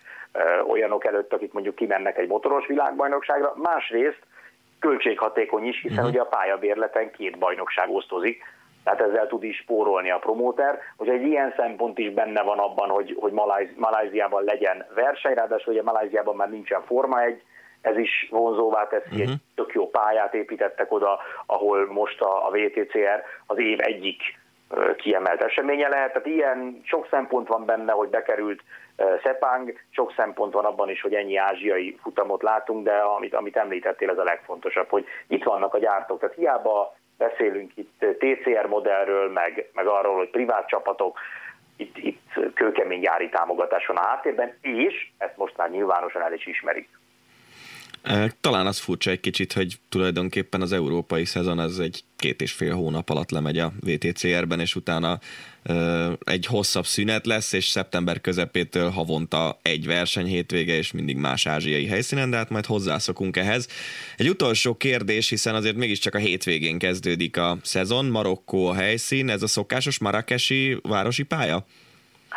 olyanok 0.68 1.06
előtt, 1.06 1.34
akik 1.34 1.54
mondjuk 1.54 1.76
kimennek 1.76 2.18
egy 2.18 2.28
motoros 2.28 2.68
világbajnokságra, 2.68 3.54
másrészt 3.56 4.20
költséghatékony 4.80 5.66
is, 5.66 5.82
hiszen 5.82 5.98
uh-huh. 5.98 6.10
ugye 6.10 6.22
a 6.22 6.26
pályabérleten 6.26 7.12
két 7.12 7.38
bajnokság 7.38 7.90
osztozik, 7.90 8.44
tehát 8.84 9.02
ezzel 9.02 9.28
tud 9.28 9.44
is 9.44 9.58
spórolni 9.58 10.12
a 10.12 10.18
promóter. 10.18 10.80
Hogy 10.98 11.10
egy 11.10 11.22
ilyen 11.22 11.54
szempont 11.58 11.98
is 11.98 12.14
benne 12.14 12.42
van 12.42 12.58
abban, 12.58 12.90
hogy, 12.90 13.18
hogy 13.20 13.32
Maláz, 13.32 13.68
Maláziában 13.76 14.44
legyen 14.44 14.86
verseny, 14.96 15.34
ráadásul 15.34 15.74
ugye 15.74 15.84
Maláziában 15.84 16.36
már 16.36 16.50
nincsen 16.50 16.82
Forma 16.86 17.22
egy, 17.22 17.42
ez 17.82 17.98
is 17.98 18.28
vonzóvá 18.32 18.88
teszi, 18.88 19.06
uh-huh. 19.10 19.22
egy 19.22 19.38
tök 19.56 19.74
jó 19.74 19.90
pályát 19.90 20.34
építettek 20.34 20.92
oda, 20.92 21.20
ahol 21.46 21.88
most 21.92 22.22
a, 22.22 22.48
a 22.48 22.52
VTCR 22.52 23.24
az 23.46 23.58
év 23.58 23.78
egyik 23.82 24.22
kiemelt 24.98 25.42
eseménye 25.42 25.88
lehet. 25.88 26.14
Tehát 26.14 26.28
ilyen 26.28 26.82
sok 26.84 27.08
szempont 27.10 27.48
van 27.48 27.66
benne, 27.66 27.92
hogy 27.92 28.10
bekerült 28.10 28.62
Szepang, 29.24 29.74
sok 29.90 30.14
szempont 30.16 30.54
van 30.54 30.66
abban 30.66 30.90
is, 30.90 31.02
hogy 31.02 31.14
ennyi 31.14 31.38
ázsiai 31.38 31.98
futamot 32.02 32.42
látunk, 32.42 32.84
de 32.84 32.96
amit, 32.96 33.36
amit 33.36 33.58
említettél, 33.58 34.10
ez 34.10 34.18
a 34.18 34.24
legfontosabb, 34.24 34.90
hogy 34.90 35.06
itt 35.28 35.44
vannak 35.44 35.74
a 35.74 35.80
gyártók. 35.80 36.20
Tehát 36.20 36.36
hiába 36.36 36.96
beszélünk 37.18 37.72
itt 37.76 38.06
TCR 38.20 38.66
modellről, 38.66 39.32
meg, 39.32 39.70
meg 39.74 39.88
arról, 39.88 40.18
hogy 40.18 40.30
privát 40.30 40.68
csapatok, 40.68 41.20
itt, 41.78 41.98
itt 41.98 42.54
kőkemény 42.54 43.00
gyári 43.00 43.30
támogatás 43.30 43.86
van 43.86 43.98
a 43.98 44.08
háttérben, 44.08 44.58
és 44.62 45.10
ezt 45.18 45.38
most 45.38 45.58
már 45.58 45.70
nyilvánosan 45.70 46.22
el 46.22 46.34
is 46.34 46.46
ismerik. 46.46 46.99
Talán 48.42 48.68
az 48.68 48.80
furcsa 48.80 49.12
egy 49.12 49.20
kicsit, 49.20 49.54
hogy 49.54 49.76
tulajdonképpen 49.90 50.62
az 50.62 50.72
európai 50.72 51.26
szezon 51.26 51.60
az 51.60 51.80
egy 51.80 52.04
két 52.16 52.42
és 52.42 52.52
fél 52.52 52.76
hónap 52.76 53.10
alatt 53.10 53.32
lemegy 53.32 53.58
a 53.58 53.72
VTCR-ben, 53.80 54.60
és 54.60 54.76
utána 54.76 55.20
egy 56.24 56.46
hosszabb 56.46 56.86
szünet 56.86 57.26
lesz, 57.26 57.54
és 57.54 57.66
szeptember 57.66 58.22
közepétől 58.22 58.90
havonta 58.90 59.58
egy 59.62 59.88
verseny 59.88 60.26
hétvége, 60.26 60.74
és 60.74 60.92
mindig 60.92 61.18
más 61.18 61.46
ázsiai 61.46 61.88
helyszínen, 61.88 62.30
de 62.30 62.38
hát 62.38 62.50
majd 62.50 62.66
hozzászokunk 62.66 63.38
ehhez. 63.38 63.68
Egy 64.18 64.30
utolsó 64.30 64.76
kérdés, 64.76 65.30
hiszen 65.30 65.56
azért 65.56 65.76
mégiscsak 65.76 66.16
a 66.16 66.18
hétvégén 66.18 66.78
kezdődik 66.78 67.38
a 67.38 67.58
szezon, 67.62 68.06
Marokkó 68.06 68.68
a 68.68 68.74
helyszín, 68.74 69.30
ez 69.30 69.44
a 69.44 69.48
szokásos 69.48 70.00
marakesi 70.00 70.80
városi 70.82 71.24
pálya? 71.24 71.66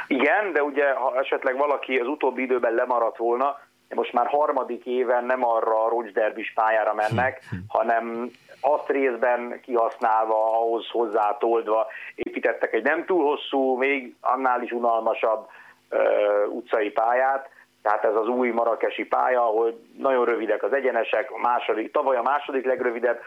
Igen, 0.06 0.52
de 0.52 0.62
ugye 0.62 0.92
ha 0.92 1.18
esetleg 1.20 1.56
valaki 1.56 1.96
az 1.96 2.06
utóbbi 2.06 2.42
időben 2.42 2.74
lemaradt 2.74 3.16
volna, 3.16 3.56
most 3.94 4.12
már 4.12 4.26
harmadik 4.26 4.86
éven 4.86 5.24
nem 5.24 5.44
arra 5.44 5.84
a 5.84 5.88
rocsderbis 5.88 6.52
pályára 6.54 6.94
mennek, 6.94 7.40
hanem 7.68 8.30
azt 8.60 8.88
részben 8.88 9.60
kihasználva, 9.62 10.58
ahhoz 10.60 10.88
hozzátoldva 10.90 11.86
építettek 12.14 12.72
egy 12.72 12.82
nem 12.82 13.04
túl 13.04 13.24
hosszú, 13.24 13.76
még 13.76 14.14
annál 14.20 14.62
is 14.62 14.70
unalmasabb 14.70 15.46
uh, 15.90 16.54
utcai 16.54 16.90
pályát, 16.90 17.48
tehát 17.82 18.04
ez 18.04 18.14
az 18.14 18.28
új 18.28 18.48
marakesi 18.50 19.04
pálya, 19.04 19.42
ahol 19.42 19.80
nagyon 19.98 20.24
rövidek 20.24 20.62
az 20.62 20.72
egyenesek, 20.72 21.30
a 21.30 21.38
második, 21.38 21.92
tavaly 21.92 22.16
a 22.16 22.22
második 22.22 22.64
legrövidebb 22.64 23.20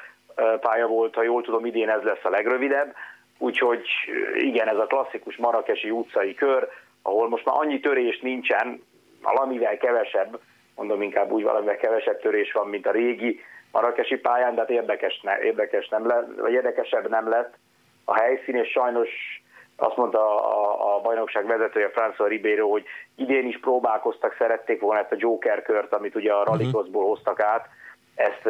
pálya 0.60 0.88
volt, 0.88 1.15
ha 1.15 1.23
jól 1.23 1.41
tudom, 1.41 1.65
idén 1.65 1.89
ez 1.89 2.01
lesz 2.01 2.23
a 2.23 2.30
legrövidebb, 2.30 2.95
úgyhogy 3.38 3.88
igen, 4.36 4.67
ez 4.67 4.78
a 4.78 4.86
klasszikus 4.86 5.36
marakesi 5.36 5.89
utcai 5.89 6.34
kör, 6.34 6.67
ahol 7.01 7.30
most 7.30 7.45
már 7.45 7.56
annyi 7.58 7.80
törés 7.80 8.19
nincsen, 8.19 8.84
valamivel 9.21 9.78
kevesebb, 9.78 10.39
mondom 10.75 11.01
inkább 11.01 11.31
úgy 11.31 11.43
valamivel 11.43 11.75
kevesebb 11.77 12.19
törés 12.19 12.51
van, 12.51 12.67
mint 12.67 12.88
a 12.88 12.91
régi 12.91 13.39
marakesi 13.71 14.17
pályán, 14.17 14.55
de 14.55 14.61
hát 14.61 14.69
érdekes, 14.69 15.21
ne, 15.21 15.39
érdekes 15.39 15.88
nem 15.88 16.07
lett, 16.07 16.39
vagy 16.39 16.53
érdekesebb 16.53 17.09
nem 17.09 17.29
lett 17.29 17.53
a 18.05 18.19
helyszín, 18.19 18.55
és 18.55 18.69
sajnos 18.69 19.09
azt 19.75 19.97
mondta 19.97 20.19
a, 20.19 20.95
a 20.95 21.01
bajnokság 21.01 21.45
vezetője, 21.45 21.91
François 21.95 22.27
Ribeiro, 22.27 22.69
hogy 22.69 22.85
idén 23.15 23.47
is 23.47 23.59
próbálkoztak, 23.59 24.35
szerették 24.38 24.81
volna 24.81 25.01
ezt 25.01 25.11
a 25.11 25.17
Joker 25.19 25.61
kört, 25.61 25.93
amit 25.93 26.15
ugye 26.15 26.33
a 26.33 26.41
mhm. 26.41 26.49
Rallycrossból 26.49 27.05
hoztak 27.05 27.39
át, 27.39 27.67
ezt 28.15 28.45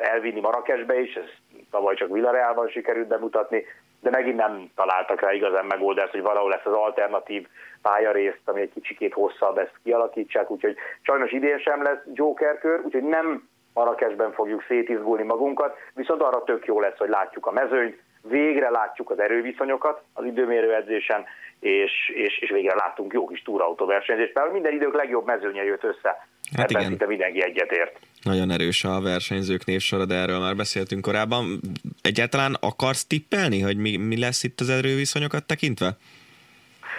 elvinni 0.00 0.40
Marrakesbe 0.40 1.00
is, 1.00 1.14
ez 1.14 1.28
tavaly 1.70 1.94
csak 1.94 2.12
Villarealban 2.12 2.68
sikerült 2.68 3.06
bemutatni, 3.06 3.64
de 4.00 4.10
megint 4.10 4.36
nem 4.36 4.70
találtak 4.74 5.20
rá 5.20 5.32
igazán 5.32 5.64
megoldást, 5.64 6.10
hogy 6.12 6.22
valahol 6.22 6.54
ezt 6.54 6.66
az 6.66 6.72
alternatív 6.72 7.46
pályarészt, 7.82 8.40
ami 8.44 8.60
egy 8.60 8.72
kicsikét 8.72 9.12
hosszabb, 9.12 9.58
ezt 9.58 9.80
kialakítsák, 9.84 10.50
úgyhogy 10.50 10.76
sajnos 11.02 11.32
idén 11.32 11.58
sem 11.58 11.82
lesz 11.82 12.02
Joker 12.12 12.58
kör, 12.58 12.80
úgyhogy 12.84 13.02
nem 13.04 13.48
Marrakesben 13.74 14.32
fogjuk 14.32 14.64
szétizgulni 14.68 15.22
magunkat, 15.22 15.76
viszont 15.94 16.22
arra 16.22 16.44
tök 16.44 16.66
jó 16.66 16.80
lesz, 16.80 16.98
hogy 16.98 17.08
látjuk 17.08 17.46
a 17.46 17.50
mezőnyt, 17.50 18.02
végre 18.22 18.70
látjuk 18.70 19.10
az 19.10 19.18
erőviszonyokat 19.18 20.02
az 20.14 20.24
időmérő 20.24 20.74
edzésen, 20.74 21.24
és, 21.60 22.12
és, 22.14 22.38
és 22.38 22.50
végre 22.50 22.74
láttunk 22.74 23.12
jó 23.12 23.26
kis 23.26 23.42
túrautóversenyzést. 23.42 24.34
Mert 24.34 24.52
minden 24.52 24.72
idők 24.72 24.94
legjobb 24.94 25.26
mezőnye 25.26 25.64
jött 25.64 25.84
össze. 25.84 26.26
Hát 26.56 26.70
Ebben 26.70 26.80
igen. 26.80 26.88
szinte 26.88 27.06
mindenki 27.06 27.42
egyetért. 27.42 27.98
Nagyon 28.22 28.50
erős 28.50 28.84
a 28.84 29.00
versenyzők 29.00 29.64
névsora, 29.64 30.04
de 30.04 30.14
erről 30.14 30.38
már 30.38 30.56
beszéltünk 30.56 31.02
korábban. 31.02 31.60
egyáltalán 32.02 32.56
akarsz 32.60 33.06
tippelni, 33.06 33.60
hogy 33.60 33.76
mi, 33.76 33.96
mi 33.96 34.18
lesz 34.18 34.42
itt 34.42 34.60
az 34.60 34.68
erőviszonyokat 34.68 35.46
tekintve? 35.46 35.96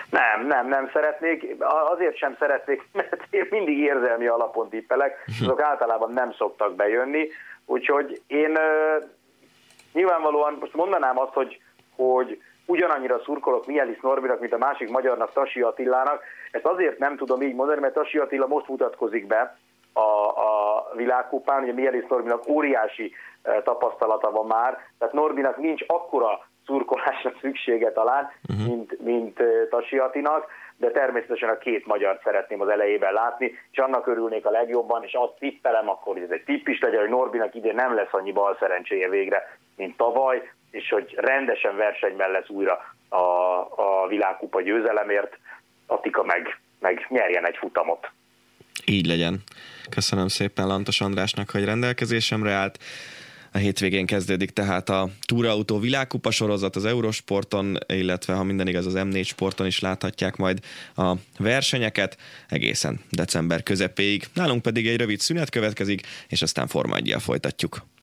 Nem, 0.10 0.48
nem, 0.48 0.68
nem 0.68 0.90
szeretnék. 0.94 1.56
Azért 1.94 2.18
sem 2.18 2.36
szeretnék, 2.40 2.88
mert 2.94 3.28
én 3.30 3.48
mindig 3.50 3.78
érzelmi 3.78 4.28
alapon 4.28 4.70
tippelek, 4.70 5.26
azok 5.42 5.62
általában 5.62 6.12
nem 6.14 6.34
szoktak 6.34 6.76
bejönni, 6.76 7.28
úgyhogy 7.66 8.22
én 8.28 8.58
nyilvánvalóan 9.94 10.58
most 10.60 10.74
mondanám 10.74 11.20
azt, 11.20 11.34
hogy, 11.34 11.62
hogy 11.96 12.42
ugyanannyira 12.66 13.20
szurkolok 13.20 13.66
Mielis 13.66 14.00
Norbinak, 14.02 14.40
mint 14.40 14.54
a 14.54 14.58
másik 14.58 14.90
magyarnak, 14.90 15.34
Tasi 15.34 15.62
Attilának. 15.62 16.24
Ezt 16.52 16.66
azért 16.66 16.98
nem 16.98 17.18
tudom 17.18 17.42
így 17.42 17.56
mondani, 17.56 17.80
mert 17.80 17.94
Tasi 17.94 18.18
Attila 18.18 18.48
most 18.48 18.68
mutatkozik 18.68 19.28
be 19.28 19.58
a, 19.94 20.00
a 20.28 20.86
világkupán, 20.96 21.64
ugye 21.64 21.74
Mielis 21.74 22.06
Norbinak 22.10 22.48
óriási 22.48 23.14
tapasztalata 23.64 24.32
van 24.32 24.46
már, 24.46 24.78
tehát 24.98 25.14
Norbinak 25.14 25.58
nincs 25.58 25.84
akkora 25.88 26.46
szurkolásra 26.66 27.32
szüksége 27.42 27.92
talán, 27.92 28.32
uh-huh. 28.50 28.68
mint, 28.68 29.02
mint 29.02 29.44
Tasiatinak, 29.70 30.46
de 30.78 30.92
természetesen 30.92 31.50
a 31.50 31.58
két 31.58 31.86
magyar 31.86 32.20
szeretném 32.24 32.62
az 32.62 32.68
elejében 32.68 33.14
látni, 33.14 33.52
és 33.72 33.78
annak 33.78 34.08
örülnék 34.08 34.46
a 34.46 34.52
legjobban, 34.52 35.04
és 35.04 35.14
azt 35.14 35.40
tippelem 35.40 35.90
akkor, 35.90 36.14
hogy 36.14 36.24
ez 36.24 36.32
egy 36.32 36.44
tipp 36.44 36.68
is 36.68 36.80
legyen, 36.80 37.00
hogy 37.00 37.10
Norbinak 37.10 37.56
idén 37.56 37.76
nem 37.76 37.96
lesz 37.96 38.14
annyi 38.14 38.32
bal 38.32 38.58
szerencséje 38.60 39.10
végre, 39.10 39.58
mint 39.76 39.98
tavaly, 39.98 40.52
és 40.72 40.90
hogy 40.90 41.14
rendesen 41.18 41.76
versenyben 41.76 42.32
lesz 42.32 42.50
újra 42.50 42.96
a, 43.10 43.16
a 43.76 44.08
világkupa 44.08 44.62
győzelemért, 44.62 45.38
Attika 45.86 46.24
meg, 46.24 46.60
meg 46.80 47.06
nyerjen 47.10 47.46
egy 47.46 47.58
futamot. 47.58 48.12
Így 48.86 49.06
legyen. 49.06 49.42
Köszönöm 49.90 50.28
szépen 50.28 50.68
Lantos 50.68 51.02
Andrásnak, 51.02 51.50
hogy 51.50 51.66
rendelkezésemre 51.66 52.52
állt. 52.52 52.78
A 53.54 53.58
hétvégén 53.58 54.06
kezdődik 54.06 54.50
tehát 54.50 54.90
a 54.90 55.10
túrautó 55.26 55.80
világkupa 55.80 56.32
sorozat 56.32 56.76
az 56.76 56.86
Eurosporton, 56.86 57.78
illetve 57.88 58.34
ha 58.34 58.44
minden 58.44 58.68
igaz 58.68 58.86
az 58.86 58.94
M4 58.98 59.26
sporton 59.26 59.66
is 59.68 59.80
láthatják 59.80 60.36
majd 60.36 60.60
a 60.96 61.14
versenyeket 61.40 62.18
egészen 62.50 63.00
december 63.10 63.64
közepéig. 63.64 64.24
Nálunk 64.34 64.62
pedig 64.62 64.88
egy 64.88 64.98
rövid 64.98 65.20
szünet 65.20 65.50
következik, 65.50 66.02
és 66.28 66.42
aztán 66.42 66.68
Forma 66.68 67.20
folytatjuk. 67.20 67.78